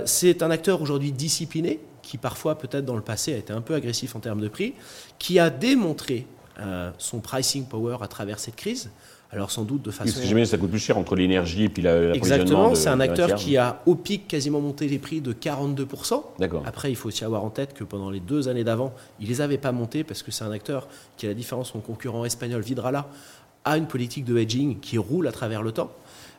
c'est 0.07 0.43
un 0.43 0.50
acteur 0.50 0.83
aujourd'hui 0.83 1.12
discipliné, 1.12 1.81
qui 2.02 2.19
parfois 2.19 2.59
peut-être 2.59 2.85
dans 2.85 2.97
le 2.97 3.02
passé 3.02 3.35
a 3.35 3.37
été 3.37 3.52
un 3.52 3.61
peu 3.61 3.75
agressif 3.75 4.17
en 4.17 4.21
termes 4.21 4.40
de 4.40 4.49
prix, 4.49 4.75
qui 5.19 5.38
a 5.38 5.50
démontré 5.50 6.26
son 6.99 7.21
pricing 7.21 7.67
power 7.67 7.99
à 8.02 8.09
travers 8.09 8.38
cette 8.38 8.57
crise. 8.57 8.90
Alors 9.32 9.50
sans 9.50 9.62
doute 9.62 9.82
de 9.82 9.90
façon... 9.90 10.12
Parce 10.12 10.28
que 10.28 10.44
ça 10.44 10.58
coûte 10.58 10.70
plus 10.70 10.80
cher 10.80 10.99
entre 10.99 11.14
l'énergie 11.14 11.64
et 11.64 11.68
puis 11.68 11.82
la, 11.82 12.14
Exactement, 12.14 12.75
c'est 12.75 12.88
un 12.88 13.00
acteur 13.00 13.34
qui 13.37 13.56
a 13.56 13.80
au 13.87 13.94
pic 13.94 14.26
quasiment 14.26 14.60
monté 14.60 14.88
les 14.88 14.99
prix 14.99 15.20
de 15.20 15.32
42%. 15.32 16.22
D'accord. 16.38 16.62
Après, 16.66 16.90
il 16.90 16.96
faut 16.96 17.08
aussi 17.08 17.25
avoir 17.25 17.44
en 17.44 17.50
tête 17.50 17.72
que 17.72 17.84
pendant 17.84 18.10
les 18.10 18.20
deux 18.20 18.49
années 18.49 18.64
d'avant, 18.64 18.92
il 19.20 19.28
les 19.28 19.40
avait 19.40 19.58
pas 19.58 19.72
montés 19.72 20.02
parce 20.02 20.22
que 20.22 20.32
c'est 20.32 20.44
un 20.44 20.50
acteur 20.50 20.88
qui, 21.16 21.26
à 21.26 21.28
la 21.28 21.34
différence 21.34 21.68
de 21.68 21.72
son 21.72 21.80
concurrent 21.80 22.25
espagnol 22.25 22.60
Vidrala, 22.62 23.08
a 23.64 23.76
une 23.76 23.87
politique 23.87 24.25
de 24.25 24.37
hedging 24.37 24.80
qui 24.80 24.99
roule 24.99 25.28
à 25.28 25.32
travers 25.32 25.62
le 25.62 25.72
temps. 25.72 25.92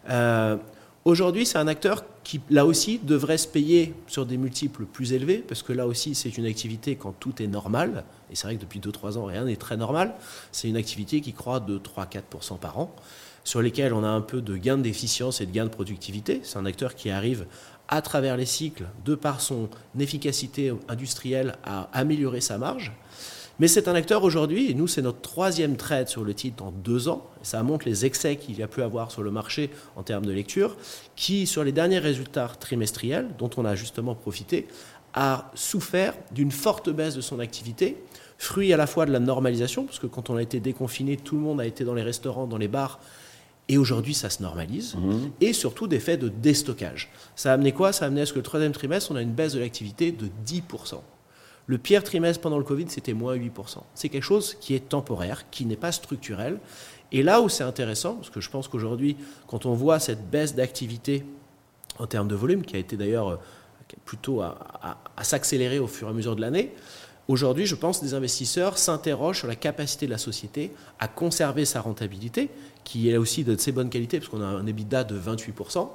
Euh, 0.10 0.58
Aujourd'hui, 1.04 1.48
c'est 1.48 1.58
un 1.58 1.68
acteur 1.68 2.04
qui, 2.24 2.42
là 2.52 2.64
aussi, 2.68 3.00
devrait 3.00 3.40
se 3.40 3.48
payer 3.48 3.96
sur 4.06 4.28
des 4.28 4.38
multiples 4.38 4.86
plus 4.86 5.14
élevés, 5.14 5.38
parce 5.40 5.64
que 5.64 5.74
là 5.74 5.88
aussi, 5.88 6.14
c'est 6.14 6.38
une 6.38 6.46
activité 6.46 6.96
quand 6.96 7.14
tout 7.20 7.42
est 7.42 7.48
normal, 7.48 8.04
et 8.32 8.36
c'est 8.36 8.46
vrai 8.46 8.56
que 8.56 8.62
depuis 8.62 8.80
2-3 8.80 9.18
ans, 9.18 9.26
rien 9.26 9.46
n'est 9.46 9.56
très 9.56 9.78
normal, 9.78 10.14
c'est 10.52 10.70
une 10.70 10.78
activité 10.78 11.20
qui 11.20 11.34
croît 11.34 11.60
de 11.60 11.80
3-4% 11.80 12.60
par 12.60 12.78
an, 12.78 12.96
sur 13.44 13.64
lesquels 13.64 13.94
on 13.94 14.04
a 14.04 14.10
un 14.10 14.22
peu 14.22 14.42
de 14.42 14.56
gains 14.56 14.78
d'efficience 14.78 15.42
et 15.42 15.48
de 15.48 15.52
gains 15.52 15.66
de 15.66 15.72
productivité. 15.72 16.42
C'est 16.44 16.60
un 16.60 16.68
acteur 16.68 16.94
qui 16.94 17.10
arrive 17.10 17.48
à 17.88 18.04
travers 18.04 18.38
les 18.38 18.46
cycles, 18.46 18.86
de 19.04 19.16
par 19.16 19.42
son 19.42 19.70
efficacité 20.00 20.72
industrielle, 20.88 21.56
à 21.64 21.90
améliorer 21.94 22.42
sa 22.42 22.60
marge. 22.60 22.92
Mais 23.60 23.68
c'est 23.68 23.88
un 23.88 23.96
acteur 23.96 24.24
aujourd'hui, 24.24 24.72
et 24.72 24.74
nous, 24.74 24.88
c'est 24.88 25.02
notre 25.02 25.22
troisième 25.22 25.78
trade 25.78 26.08
sur 26.08 26.24
le 26.24 26.34
titre 26.34 26.64
en 26.64 26.72
deux 26.72 27.08
ans. 27.08 27.28
Ça 27.44 27.62
montre 27.64 27.86
les 27.86 28.06
excès 28.06 28.38
qu'il 28.38 28.58
y 28.58 28.64
a 28.64 28.68
pu 28.68 28.82
avoir 28.82 29.12
sur 29.12 29.22
le 29.22 29.32
marché 29.32 29.70
en 29.96 30.04
termes 30.04 30.26
de 30.26 30.32
lecture, 30.32 30.76
qui, 31.16 31.46
sur 31.46 31.64
les 31.64 31.72
derniers 31.72 32.00
résultats 32.00 32.48
trimestriels, 32.60 33.28
dont 33.38 33.50
on 33.58 33.66
a 33.66 33.76
justement 33.76 34.16
profité, 34.16 34.68
a 35.14 35.52
souffert 35.54 36.14
d'une 36.32 36.52
forte 36.52 36.90
baisse 36.90 37.16
de 37.16 37.22
son 37.22 37.40
activité, 37.40 37.98
fruit 38.38 38.74
à 38.74 38.78
la 38.78 38.88
fois 38.88 39.06
de 39.06 39.12
la 39.12 39.20
normalisation, 39.20 39.86
parce 39.86 40.00
que 40.00 40.08
quand 40.08 40.30
on 40.30 40.38
a 40.38 40.42
été 40.42 40.60
déconfiné, 40.60 41.18
tout 41.18 41.36
le 41.36 41.42
monde 41.42 41.62
a 41.62 41.66
été 41.66 41.84
dans 41.84 41.94
les 41.94 42.02
restaurants, 42.02 42.48
dans 42.48 42.58
les 42.58 42.70
bars, 42.70 43.00
et 43.68 43.78
aujourd'hui, 43.78 44.14
ça 44.14 44.30
se 44.30 44.42
normalise. 44.42 44.96
Mhm. 44.96 45.32
Et 45.40 45.54
surtout 45.54 45.88
des 45.88 46.00
faits 46.00 46.20
de 46.20 46.30
déstockage. 46.30 47.10
Ça 47.36 47.52
a 47.52 47.54
amené 47.54 47.72
quoi? 47.72 47.94
Ça 47.94 48.06
a 48.06 48.08
amené 48.08 48.22
à 48.22 48.26
ce 48.26 48.34
que 48.34 48.40
le 48.40 48.44
troisième 48.44 48.74
trimestre, 48.74 49.12
on 49.12 49.16
a 49.16 49.22
une 49.22 49.32
baisse 49.32 49.54
de 49.54 49.60
l'activité 49.60 50.12
de 50.12 50.28
10%. 50.46 51.02
Le 51.68 51.78
pire 51.78 52.04
trimestre 52.04 52.42
pendant 52.42 52.58
le 52.58 52.64
Covid, 52.64 52.86
c'était 52.90 53.14
moins 53.14 53.36
8%. 53.36 53.78
C'est 53.94 54.10
quelque 54.10 54.24
chose 54.24 54.56
qui 54.60 54.76
est 54.76 54.90
temporaire, 54.90 55.50
qui 55.52 55.66
n'est 55.66 55.76
pas 55.76 55.92
structurel. 55.92 56.60
Et 57.12 57.24
là 57.24 57.42
où 57.42 57.50
c'est 57.50 57.64
intéressant, 57.64 58.16
parce 58.16 58.30
que 58.30 58.42
je 58.42 58.50
pense 58.50 58.68
qu'aujourd'hui, 58.68 59.18
quand 59.48 59.66
on 59.66 59.74
voit 59.74 60.00
cette 60.00 60.30
baisse 60.30 60.56
d'activité 60.56 61.24
en 62.00 62.08
termes 62.08 62.28
de 62.28 62.36
volume, 62.36 62.64
qui 62.64 62.76
a 62.76 62.80
été 62.80 62.98
d'ailleurs 62.98 63.30
euh, 63.30 63.38
plutôt 64.06 64.42
à, 64.42 64.98
s'accélérer 65.22 65.80
au 65.80 65.88
fur 65.88 66.08
et 66.08 66.12
à 66.12 66.14
mesure 66.14 66.36
de 66.36 66.42
l'année, 66.42 66.74
Aujourd'hui, 67.28 67.66
je 67.66 67.76
pense 67.76 68.00
que 68.00 68.04
des 68.04 68.14
investisseurs 68.14 68.78
s'interrogent 68.78 69.38
sur 69.38 69.48
la 69.48 69.56
capacité 69.56 70.06
de 70.06 70.12
la 70.12 70.18
société 70.18 70.72
à 71.00 71.08
conserver 71.08 71.64
sa 71.64 71.80
rentabilité, 71.80 72.50
qui 72.84 73.10
est 73.10 73.16
aussi 73.16 73.46
de 73.46 73.56
très 73.56 73.72
bonne 73.72 73.90
qualité, 73.90 74.20
parce 74.20 74.30
qu'on 74.30 74.42
a 74.42 74.46
un 74.46 74.66
EBITDA 74.66 75.06
de 75.06 75.18
28%. 75.18 75.88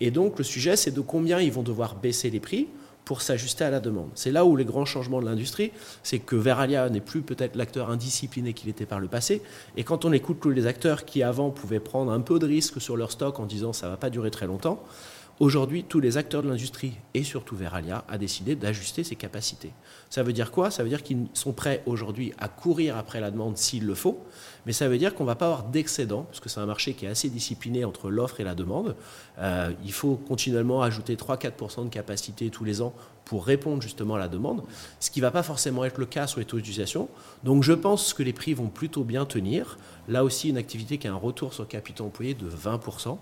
Et 0.00 0.12
donc, 0.12 0.38
le 0.38 0.44
sujet, 0.44 0.76
c'est 0.76 0.92
de 0.92 1.00
combien 1.00 1.40
ils 1.40 1.50
vont 1.50 1.64
devoir 1.64 1.96
baisser 1.96 2.30
les 2.30 2.38
prix 2.38 2.68
pour 3.04 3.22
s'ajuster 3.22 3.64
à 3.64 3.70
la 3.70 3.80
demande. 3.80 4.08
C'est 4.14 4.30
là 4.30 4.44
où 4.44 4.56
les 4.56 4.64
grands 4.64 4.84
changements 4.84 5.20
de 5.20 5.26
l'industrie, 5.26 5.72
c'est 6.02 6.18
que 6.18 6.36
Veralia 6.36 6.88
n'est 6.88 7.00
plus 7.00 7.22
peut-être 7.22 7.56
l'acteur 7.56 7.90
indiscipliné 7.90 8.52
qu'il 8.52 8.68
était 8.68 8.86
par 8.86 9.00
le 9.00 9.08
passé. 9.08 9.42
Et 9.76 9.84
quand 9.84 10.04
on 10.04 10.12
écoute 10.12 10.38
tous 10.40 10.50
les 10.50 10.66
acteurs 10.66 11.04
qui 11.04 11.22
avant 11.22 11.50
pouvaient 11.50 11.80
prendre 11.80 12.12
un 12.12 12.20
peu 12.20 12.38
de 12.38 12.46
risque 12.46 12.80
sur 12.80 12.96
leur 12.96 13.12
stock 13.12 13.38
en 13.40 13.46
disant 13.46 13.72
ça 13.72 13.88
va 13.88 13.96
pas 13.96 14.10
durer 14.10 14.30
très 14.30 14.46
longtemps, 14.46 14.82
Aujourd'hui, 15.40 15.82
tous 15.82 15.98
les 15.98 16.16
acteurs 16.16 16.44
de 16.44 16.48
l'industrie, 16.48 16.92
et 17.12 17.24
surtout 17.24 17.56
Veralia, 17.56 18.04
a 18.08 18.18
décidé 18.18 18.54
d'ajuster 18.54 19.02
ses 19.02 19.16
capacités. 19.16 19.72
Ça 20.08 20.22
veut 20.22 20.32
dire 20.32 20.52
quoi? 20.52 20.70
Ça 20.70 20.84
veut 20.84 20.88
dire 20.88 21.02
qu'ils 21.02 21.26
sont 21.34 21.52
prêts 21.52 21.82
aujourd'hui 21.86 22.32
à 22.38 22.46
courir 22.46 22.96
après 22.96 23.20
la 23.20 23.32
demande 23.32 23.56
s'il 23.56 23.84
le 23.84 23.96
faut, 23.96 24.22
mais 24.64 24.72
ça 24.72 24.88
veut 24.88 24.96
dire 24.96 25.12
qu'on 25.12 25.24
ne 25.24 25.28
va 25.28 25.34
pas 25.34 25.46
avoir 25.46 25.64
d'excédent, 25.64 26.22
parce 26.22 26.38
que 26.38 26.48
c'est 26.48 26.60
un 26.60 26.66
marché 26.66 26.94
qui 26.94 27.06
est 27.06 27.08
assez 27.08 27.30
discipliné 27.30 27.84
entre 27.84 28.10
l'offre 28.10 28.38
et 28.38 28.44
la 28.44 28.54
demande. 28.54 28.94
Euh, 29.40 29.72
il 29.84 29.92
faut 29.92 30.14
continuellement 30.14 30.82
ajouter 30.82 31.16
3-4% 31.16 31.86
de 31.86 31.88
capacité 31.88 32.48
tous 32.50 32.62
les 32.62 32.80
ans 32.80 32.94
pour 33.24 33.44
répondre 33.44 33.82
justement 33.82 34.14
à 34.14 34.20
la 34.20 34.28
demande, 34.28 34.62
ce 35.00 35.10
qui 35.10 35.18
ne 35.18 35.24
va 35.24 35.32
pas 35.32 35.42
forcément 35.42 35.84
être 35.84 35.98
le 35.98 36.06
cas 36.06 36.28
sur 36.28 36.38
les 36.38 36.46
taux 36.46 36.58
d'utilisation. 36.58 37.08
Donc 37.42 37.64
je 37.64 37.72
pense 37.72 38.14
que 38.14 38.22
les 38.22 38.32
prix 38.32 38.54
vont 38.54 38.68
plutôt 38.68 39.02
bien 39.02 39.24
tenir. 39.24 39.78
Là 40.06 40.22
aussi, 40.22 40.50
une 40.50 40.58
activité 40.58 40.96
qui 40.98 41.08
a 41.08 41.12
un 41.12 41.16
retour 41.16 41.54
sur 41.54 41.66
capital 41.66 42.06
employé 42.06 42.34
de 42.34 42.48
20%. 42.48 43.18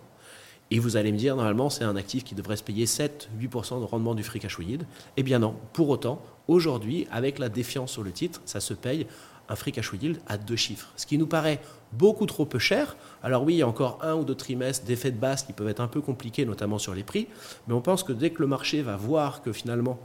Et 0.73 0.79
vous 0.79 0.97
allez 0.97 1.13
me 1.13 1.19
dire, 1.19 1.37
normalement, 1.37 1.69
c'est 1.69 1.85
un 1.85 1.97
actif 1.97 2.25
qui 2.25 2.35
devrait 2.35 2.57
se 2.57 2.63
payer 2.63 2.87
7-8% 2.87 3.81
de 3.81 3.85
rendement 3.85 4.15
du 4.15 4.23
free 4.23 4.41
cash 4.41 4.57
yield. 4.59 4.87
Eh 5.19 5.23
bien 5.23 5.39
non. 5.39 5.55
Pour 5.75 5.91
autant, 5.91 6.23
aujourd'hui, 6.49 7.07
avec 7.11 7.39
la 7.39 7.51
défiance 7.51 7.93
sur 7.93 8.03
le 8.03 8.11
titre, 8.11 8.41
ça 8.47 8.59
se 8.59 8.73
paye 8.73 9.07
un 9.51 9.55
free 9.55 9.73
cash 9.73 9.93
yield 9.93 10.19
à 10.27 10.39
deux 10.39 10.57
chiffres. 10.57 10.91
Ce 10.97 11.05
qui 11.05 11.19
nous 11.19 11.27
paraît 11.27 11.61
beaucoup 11.93 12.25
trop 12.25 12.47
peu 12.47 12.59
cher. 12.59 12.97
Alors 13.23 13.43
oui, 13.43 13.53
il 13.53 13.59
y 13.59 13.63
a 13.63 13.69
encore 13.69 13.99
un 14.01 14.15
ou 14.15 14.25
deux 14.25 14.35
trimestres 14.35 14.87
d'effets 14.87 15.11
de 15.11 15.19
base 15.19 15.43
qui 15.43 15.53
peuvent 15.53 15.69
être 15.69 15.81
un 15.81 15.89
peu 15.89 16.01
compliqués, 16.01 16.47
notamment 16.47 16.79
sur 16.79 16.95
les 16.95 17.03
prix. 17.03 17.29
Mais 17.69 17.75
on 17.75 17.83
pense 17.83 18.03
que 18.03 18.15
dès 18.15 18.31
que 18.31 18.41
le 18.41 18.49
marché 18.49 18.81
va 18.81 18.97
voir 18.97 19.43
que 19.43 19.53
finalement 19.53 19.99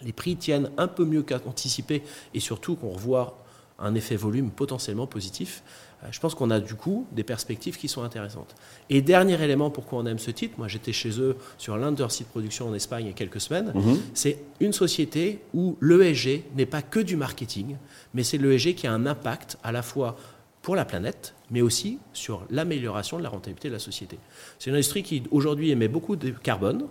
les 0.00 0.14
prix 0.14 0.36
tiennent 0.36 0.70
un 0.78 0.88
peu 0.88 1.04
mieux 1.04 1.22
qu'anticipé 1.22 2.02
et 2.32 2.40
surtout 2.40 2.76
qu'on 2.76 2.92
revoit 2.92 3.44
un 3.78 3.94
effet 3.94 4.16
volume 4.16 4.50
potentiellement 4.52 5.06
positif, 5.06 5.62
je 6.10 6.20
pense 6.20 6.34
qu'on 6.34 6.50
a 6.50 6.60
du 6.60 6.74
coup 6.74 7.06
des 7.12 7.24
perspectives 7.24 7.76
qui 7.76 7.88
sont 7.88 8.02
intéressantes. 8.02 8.54
Et 8.90 9.02
dernier 9.02 9.42
élément 9.42 9.70
pourquoi 9.70 9.98
on 9.98 10.06
aime 10.06 10.18
ce 10.18 10.30
titre, 10.30 10.54
moi 10.58 10.68
j'étais 10.68 10.92
chez 10.92 11.20
eux 11.20 11.36
sur 11.58 11.76
l'un 11.76 11.92
de 11.92 11.98
leurs 11.98 12.12
sites 12.12 12.26
de 12.26 12.30
production 12.30 12.68
en 12.68 12.74
Espagne 12.74 13.06
il 13.06 13.08
y 13.08 13.10
a 13.10 13.14
quelques 13.14 13.40
semaines, 13.40 13.72
mhm. 13.74 13.98
c'est 14.14 14.38
une 14.60 14.72
société 14.72 15.40
où 15.54 15.76
l'ESG 15.80 16.44
n'est 16.56 16.66
pas 16.66 16.82
que 16.82 17.00
du 17.00 17.16
marketing, 17.16 17.76
mais 18.14 18.22
c'est 18.22 18.38
l'ESG 18.38 18.74
qui 18.74 18.86
a 18.86 18.92
un 18.92 19.06
impact 19.06 19.58
à 19.62 19.72
la 19.72 19.82
fois 19.82 20.16
pour 20.62 20.76
la 20.76 20.84
planète, 20.84 21.34
mais 21.50 21.62
aussi 21.62 21.98
sur 22.12 22.44
l'amélioration 22.50 23.16
de 23.16 23.22
la 23.22 23.28
rentabilité 23.28 23.68
de 23.68 23.72
la 23.72 23.78
société. 23.78 24.18
C'est 24.58 24.70
une 24.70 24.76
industrie 24.76 25.02
qui 25.02 25.22
aujourd'hui 25.30 25.70
émet 25.70 25.88
beaucoup 25.88 26.16
de 26.16 26.30
carbone 26.30 26.86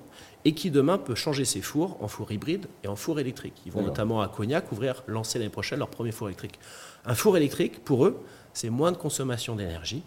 et 0.45 0.53
qui 0.53 0.71
demain 0.71 0.97
peut 0.97 1.15
changer 1.15 1.45
ses 1.45 1.61
fours 1.61 1.97
en 2.01 2.07
fours 2.07 2.31
hybrides 2.31 2.67
et 2.83 2.87
en 2.87 2.95
fours 2.95 3.19
électriques. 3.19 3.61
Ils 3.65 3.71
vont 3.71 3.81
notamment 3.81 4.21
à 4.21 4.29
Cognac 4.29 4.71
ouvrir, 4.71 5.03
lancer 5.07 5.39
l'année 5.39 5.51
prochaine 5.51 5.79
leur 5.79 5.89
premier 5.89 6.11
four 6.11 6.27
électrique. 6.27 6.57
Un 7.05 7.15
four 7.15 7.37
électrique, 7.37 7.83
pour 7.83 8.05
eux, 8.05 8.23
c'est 8.57 8.71
moins 8.71 8.91
de 8.91 8.97
consommation 8.97 9.55
d'énergie, 9.55 10.01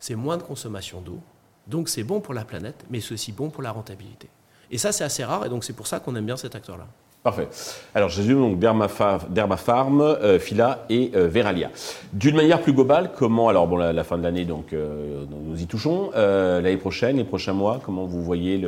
c'est 0.00 0.16
moins 0.16 0.36
de 0.36 0.42
consommation 0.42 1.00
d'eau, 1.00 1.18
donc 1.66 1.88
c'est 1.88 2.04
bon 2.04 2.20
pour 2.20 2.34
la 2.34 2.44
planète, 2.44 2.84
mais 2.90 3.00
c'est 3.00 3.14
aussi 3.14 3.32
bon 3.32 3.48
pour 3.48 3.62
la 3.62 3.72
rentabilité. 3.72 4.28
Et 4.70 4.76
ça, 4.76 4.92
c'est 4.92 5.02
assez 5.02 5.24
rare, 5.24 5.46
et 5.46 5.48
donc 5.48 5.64
c'est 5.64 5.72
pour 5.72 5.86
ça 5.86 5.98
qu'on 5.98 6.14
aime 6.14 6.26
bien 6.26 6.36
cet 6.36 6.54
acteur-là. 6.54 6.86
Parfait. 7.22 7.48
Alors, 7.94 8.10
j'ai 8.10 8.34
donc 8.34 8.58
Dermafarm, 8.58 10.00
euh, 10.02 10.38
Fila 10.38 10.84
et 10.90 11.10
euh, 11.14 11.26
Veralia. 11.26 11.70
D'une 12.12 12.36
manière 12.36 12.60
plus 12.60 12.74
globale, 12.74 13.12
comment, 13.16 13.48
alors 13.48 13.66
bon, 13.66 13.78
la, 13.78 14.04
fin 14.04 14.18
de 14.18 14.24
l'année, 14.24 14.44
donc 14.44 14.74
euh, 14.74 15.24
nous 15.30 15.58
y 15.58 15.66
touchons, 15.66 16.10
l'année 16.14 16.76
prochaine, 16.76 17.16
les 17.16 17.24
prochains 17.24 17.54
mois, 17.54 17.80
comment 17.82 18.04
vous 18.04 18.22
voyez 18.22 18.62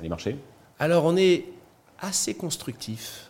les 0.00 0.08
marchés? 0.08 0.38
Alors, 0.78 1.04
on 1.04 1.18
est 1.18 1.44
assez 2.00 2.32
constructif, 2.32 3.28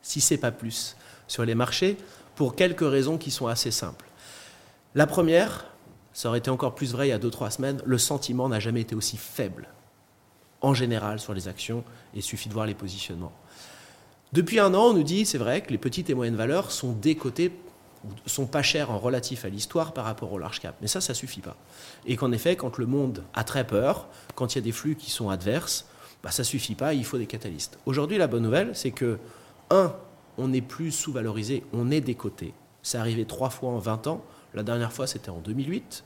si 0.00 0.20
c'est 0.20 0.38
pas 0.38 0.52
plus, 0.52 0.96
sur 1.26 1.44
les 1.44 1.56
marchés, 1.56 1.96
pour 2.36 2.54
quelques 2.54 2.88
raisons 2.88 3.18
qui 3.18 3.32
sont 3.32 3.48
assez 3.48 3.72
simples. 3.72 4.09
La 4.96 5.06
première, 5.06 5.66
ça 6.12 6.28
aurait 6.28 6.38
été 6.38 6.50
encore 6.50 6.74
plus 6.74 6.92
vrai 6.92 7.06
il 7.06 7.10
y 7.10 7.12
a 7.12 7.18
2-3 7.18 7.50
semaines, 7.52 7.82
le 7.84 7.96
sentiment 7.98 8.48
n'a 8.48 8.58
jamais 8.58 8.80
été 8.80 8.96
aussi 8.96 9.16
faible, 9.16 9.68
en 10.62 10.74
général, 10.74 11.20
sur 11.20 11.32
les 11.32 11.46
actions, 11.46 11.84
et 12.12 12.18
il 12.18 12.22
suffit 12.22 12.48
de 12.48 12.54
voir 12.54 12.66
les 12.66 12.74
positionnements. 12.74 13.32
Depuis 14.32 14.58
un 14.58 14.74
an, 14.74 14.86
on 14.86 14.94
nous 14.94 15.04
dit, 15.04 15.26
c'est 15.26 15.38
vrai, 15.38 15.60
que 15.60 15.70
les 15.70 15.78
petites 15.78 16.10
et 16.10 16.14
moyennes 16.14 16.34
valeurs 16.34 16.72
sont 16.72 16.92
décotées, 16.92 17.52
sont 18.26 18.46
pas 18.46 18.62
chères 18.62 18.90
en 18.90 18.98
relatif 18.98 19.44
à 19.44 19.48
l'histoire 19.48 19.92
par 19.92 20.04
rapport 20.06 20.32
au 20.32 20.38
large 20.38 20.58
cap. 20.58 20.74
Mais 20.80 20.88
ça, 20.88 21.00
ça 21.00 21.14
suffit 21.14 21.40
pas. 21.40 21.56
Et 22.06 22.16
qu'en 22.16 22.32
effet, 22.32 22.56
quand 22.56 22.78
le 22.78 22.86
monde 22.86 23.22
a 23.34 23.44
très 23.44 23.66
peur, 23.66 24.08
quand 24.34 24.54
il 24.54 24.58
y 24.58 24.60
a 24.60 24.64
des 24.64 24.72
flux 24.72 24.96
qui 24.96 25.10
sont 25.10 25.30
adverses, 25.30 25.86
bah, 26.22 26.30
ça 26.30 26.42
suffit 26.42 26.74
pas, 26.74 26.94
il 26.94 27.04
faut 27.04 27.18
des 27.18 27.26
catalystes. 27.26 27.78
Aujourd'hui, 27.86 28.18
la 28.18 28.26
bonne 28.26 28.42
nouvelle, 28.42 28.70
c'est 28.74 28.90
que, 28.90 29.18
un, 29.70 29.94
on 30.38 30.48
n'est 30.48 30.62
plus 30.62 30.90
sous-valorisé, 30.90 31.62
on 31.72 31.90
est 31.90 32.00
décoté. 32.00 32.54
C'est 32.82 32.98
arrivé 32.98 33.24
trois 33.24 33.50
fois 33.50 33.70
en 33.70 33.78
20 33.78 34.06
ans. 34.06 34.24
La 34.54 34.62
dernière 34.62 34.92
fois, 34.92 35.06
c'était 35.06 35.30
en 35.30 35.38
2008. 35.38 36.04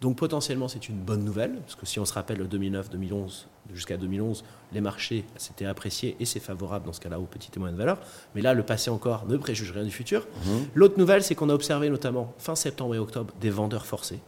Donc 0.00 0.16
potentiellement, 0.16 0.68
c'est 0.68 0.88
une 0.88 0.98
bonne 0.98 1.24
nouvelle, 1.24 1.54
parce 1.60 1.76
que 1.76 1.86
si 1.86 1.98
on 1.98 2.04
se 2.04 2.12
rappelle 2.12 2.38
le 2.38 2.46
2009, 2.46 2.90
2011, 2.90 3.46
jusqu'à 3.72 3.96
2011, 3.96 4.44
les 4.72 4.80
marchés 4.80 5.24
s'étaient 5.36 5.64
appréciés 5.64 6.16
et 6.20 6.24
c'est 6.24 6.40
favorable 6.40 6.84
dans 6.84 6.92
ce 6.92 7.00
cas-là 7.00 7.18
aux 7.18 7.24
petites 7.24 7.56
et 7.56 7.60
moyennes 7.60 7.78
valeurs. 7.78 7.98
Mais 8.34 8.42
là, 8.42 8.52
le 8.52 8.62
passé 8.62 8.90
encore 8.90 9.26
ne 9.26 9.36
préjuge 9.36 9.72
rien 9.72 9.84
du 9.84 9.90
futur. 9.90 10.26
Mhm. 10.44 10.66
L'autre 10.74 10.98
nouvelle, 10.98 11.22
c'est 11.22 11.34
qu'on 11.34 11.48
a 11.48 11.54
observé 11.54 11.88
notamment 11.88 12.34
fin 12.38 12.54
septembre 12.54 12.94
et 12.94 12.98
octobre 12.98 13.32
des 13.40 13.50
vendeurs 13.50 13.86
forcés. 13.86 14.20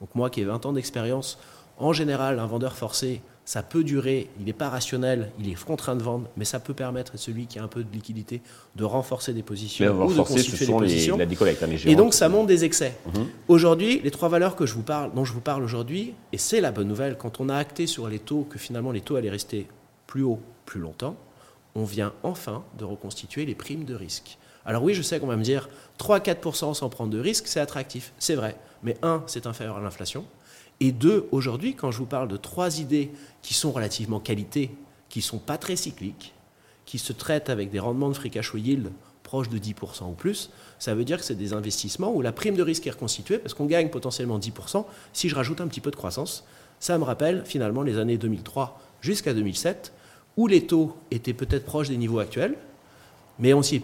Donc 0.00 0.14
moi 0.14 0.30
qui 0.30 0.40
ai 0.40 0.44
20 0.44 0.66
ans 0.66 0.72
d'expérience, 0.72 1.38
en 1.78 1.92
général, 1.92 2.38
un 2.38 2.46
vendeur 2.46 2.74
forcé, 2.74 3.22
ça 3.50 3.64
peut 3.64 3.82
durer, 3.82 4.30
il 4.38 4.44
n'est 4.44 4.52
pas 4.52 4.68
rationnel, 4.68 5.32
il 5.40 5.50
est 5.50 5.60
contraint 5.60 5.96
de 5.96 6.04
vendre, 6.04 6.28
mais 6.36 6.44
ça 6.44 6.60
peut 6.60 6.72
permettre 6.72 7.16
à 7.16 7.18
celui 7.18 7.48
qui 7.48 7.58
a 7.58 7.64
un 7.64 7.66
peu 7.66 7.82
de 7.82 7.92
liquidité 7.92 8.42
de 8.76 8.84
renforcer 8.84 9.32
des 9.32 9.42
positions 9.42 10.06
ou 10.06 10.14
de 10.14 10.22
constituer 10.22 10.66
des 10.66 10.72
positions. 10.72 11.16
La 11.16 11.26
décollecte, 11.26 11.60
hein, 11.64 11.68
et 11.84 11.96
donc 11.96 12.14
ça 12.14 12.28
monte 12.28 12.46
des 12.46 12.64
excès. 12.64 12.96
Mhm. 13.12 13.26
Aujourd'hui, 13.48 14.02
les 14.04 14.12
trois 14.12 14.28
valeurs 14.28 14.54
que 14.54 14.66
je 14.66 14.74
vous 14.74 14.84
parle, 14.84 15.12
dont 15.14 15.24
je 15.24 15.32
vous 15.32 15.40
parle 15.40 15.64
aujourd'hui, 15.64 16.14
et 16.32 16.38
c'est 16.38 16.60
la 16.60 16.70
bonne 16.70 16.86
nouvelle, 16.86 17.16
quand 17.16 17.40
on 17.40 17.48
a 17.48 17.56
acté 17.56 17.88
sur 17.88 18.06
les 18.06 18.20
taux 18.20 18.46
que 18.48 18.56
finalement 18.56 18.92
les 18.92 19.00
taux 19.00 19.16
allaient 19.16 19.30
rester 19.30 19.66
plus 20.06 20.22
hauts 20.22 20.38
plus 20.64 20.78
longtemps, 20.78 21.16
on 21.74 21.82
vient 21.82 22.12
enfin 22.22 22.62
de 22.78 22.84
reconstituer 22.84 23.46
les 23.46 23.56
primes 23.56 23.82
de 23.82 23.96
risque. 23.96 24.38
Alors 24.64 24.84
oui, 24.84 24.94
je 24.94 25.02
sais 25.02 25.18
qu'on 25.18 25.26
va 25.26 25.36
me 25.36 25.42
dire 25.42 25.68
3-4% 25.98 26.74
sans 26.74 26.88
prendre 26.88 27.10
de 27.10 27.18
risque, 27.18 27.48
c'est 27.48 27.58
attractif, 27.58 28.12
c'est 28.20 28.36
vrai. 28.36 28.54
Mais 28.84 28.96
un, 29.02 29.24
c'est 29.26 29.48
inférieur 29.48 29.76
à 29.76 29.80
l'inflation. 29.80 30.24
Et 30.80 30.92
deux, 30.92 31.28
aujourd'hui, 31.30 31.74
quand 31.74 31.90
je 31.90 31.98
vous 31.98 32.06
parle 32.06 32.28
de 32.28 32.36
trois 32.36 32.80
idées 32.80 33.10
qui 33.42 33.54
sont 33.54 33.70
relativement 33.70 34.18
qualité, 34.18 34.70
qui 35.08 35.18
ne 35.18 35.24
sont 35.24 35.38
pas 35.38 35.58
très 35.58 35.76
cycliques, 35.76 36.32
qui 36.86 36.98
se 36.98 37.12
traitent 37.12 37.50
avec 37.50 37.70
des 37.70 37.78
rendements 37.78 38.08
de 38.08 38.14
free 38.14 38.30
cash 38.30 38.52
yield 38.54 38.90
proches 39.22 39.48
de 39.48 39.58
10% 39.58 40.10
ou 40.10 40.14
plus, 40.14 40.50
ça 40.80 40.94
veut 40.94 41.04
dire 41.04 41.18
que 41.18 41.24
c'est 41.24 41.36
des 41.36 41.52
investissements 41.52 42.12
où 42.12 42.20
la 42.20 42.32
prime 42.32 42.56
de 42.56 42.62
risque 42.62 42.86
est 42.86 42.90
reconstituée 42.90 43.38
parce 43.38 43.54
qu'on 43.54 43.66
gagne 43.66 43.88
potentiellement 43.88 44.40
10% 44.40 44.84
si 45.12 45.28
je 45.28 45.36
rajoute 45.36 45.60
un 45.60 45.68
petit 45.68 45.80
peu 45.80 45.92
de 45.92 45.96
croissance. 45.96 46.44
Ça 46.80 46.98
me 46.98 47.04
rappelle 47.04 47.44
finalement 47.44 47.82
les 47.82 47.98
années 47.98 48.16
2003 48.16 48.80
jusqu'à 49.02 49.32
2007 49.32 49.92
où 50.36 50.48
les 50.48 50.66
taux 50.66 50.96
étaient 51.10 51.34
peut-être 51.34 51.64
proches 51.64 51.88
des 51.88 51.96
niveaux 51.96 52.18
actuels, 52.18 52.56
mais 53.38 53.54
on 53.54 53.62
s'y 53.62 53.76
est 53.76 53.82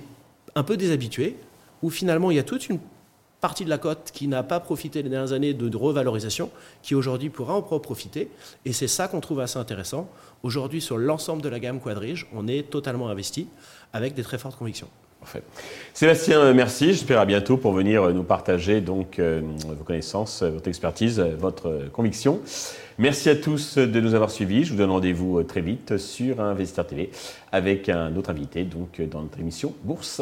un 0.56 0.62
peu 0.62 0.76
déshabitué, 0.76 1.36
où 1.82 1.90
finalement 1.90 2.30
il 2.30 2.36
y 2.36 2.40
a 2.40 2.42
toute 2.42 2.68
une 2.68 2.80
partie 3.46 3.64
de 3.64 3.70
la 3.70 3.78
cote 3.78 4.10
qui 4.12 4.26
n'a 4.26 4.42
pas 4.42 4.58
profité 4.58 5.04
les 5.04 5.08
dernières 5.08 5.32
années 5.32 5.54
de 5.54 5.76
revalorisation, 5.76 6.50
qui 6.82 6.96
aujourd'hui 6.96 7.30
pourra 7.30 7.54
en 7.54 7.62
profiter. 7.62 8.28
Et 8.64 8.72
c'est 8.72 8.88
ça 8.88 9.06
qu'on 9.06 9.20
trouve 9.20 9.38
assez 9.38 9.56
intéressant. 9.56 10.10
Aujourd'hui, 10.42 10.80
sur 10.80 10.98
l'ensemble 10.98 11.42
de 11.42 11.48
la 11.48 11.60
gamme 11.60 11.78
Quadrige, 11.78 12.26
on 12.34 12.48
est 12.48 12.68
totalement 12.68 13.08
investi 13.08 13.46
avec 13.92 14.14
des 14.14 14.24
très 14.24 14.38
fortes 14.38 14.58
convictions. 14.58 14.88
Parfait. 15.20 15.44
Sébastien, 15.94 16.40
euh, 16.40 16.54
merci. 16.54 16.86
J'espère 16.86 17.20
à 17.20 17.24
bientôt 17.24 17.56
pour 17.56 17.72
venir 17.72 18.02
euh, 18.02 18.12
nous 18.12 18.24
partager 18.24 18.80
donc 18.80 19.20
euh, 19.20 19.40
vos 19.64 19.84
connaissances, 19.84 20.42
votre 20.42 20.66
expertise, 20.66 21.20
votre 21.20 21.88
conviction. 21.92 22.40
Merci 22.98 23.30
à 23.30 23.36
tous 23.36 23.78
de 23.78 24.00
nous 24.00 24.14
avoir 24.14 24.32
suivis. 24.32 24.64
Je 24.64 24.72
vous 24.72 24.78
donne 24.78 24.90
rendez-vous 24.90 25.44
très 25.44 25.60
vite 25.60 25.98
sur 25.98 26.40
Investisseur 26.40 26.88
TV 26.88 27.10
avec 27.52 27.88
un 27.90 28.16
autre 28.16 28.30
invité 28.30 28.64
donc 28.64 29.00
dans 29.00 29.22
notre 29.22 29.38
émission 29.38 29.72
Bourse. 29.84 30.20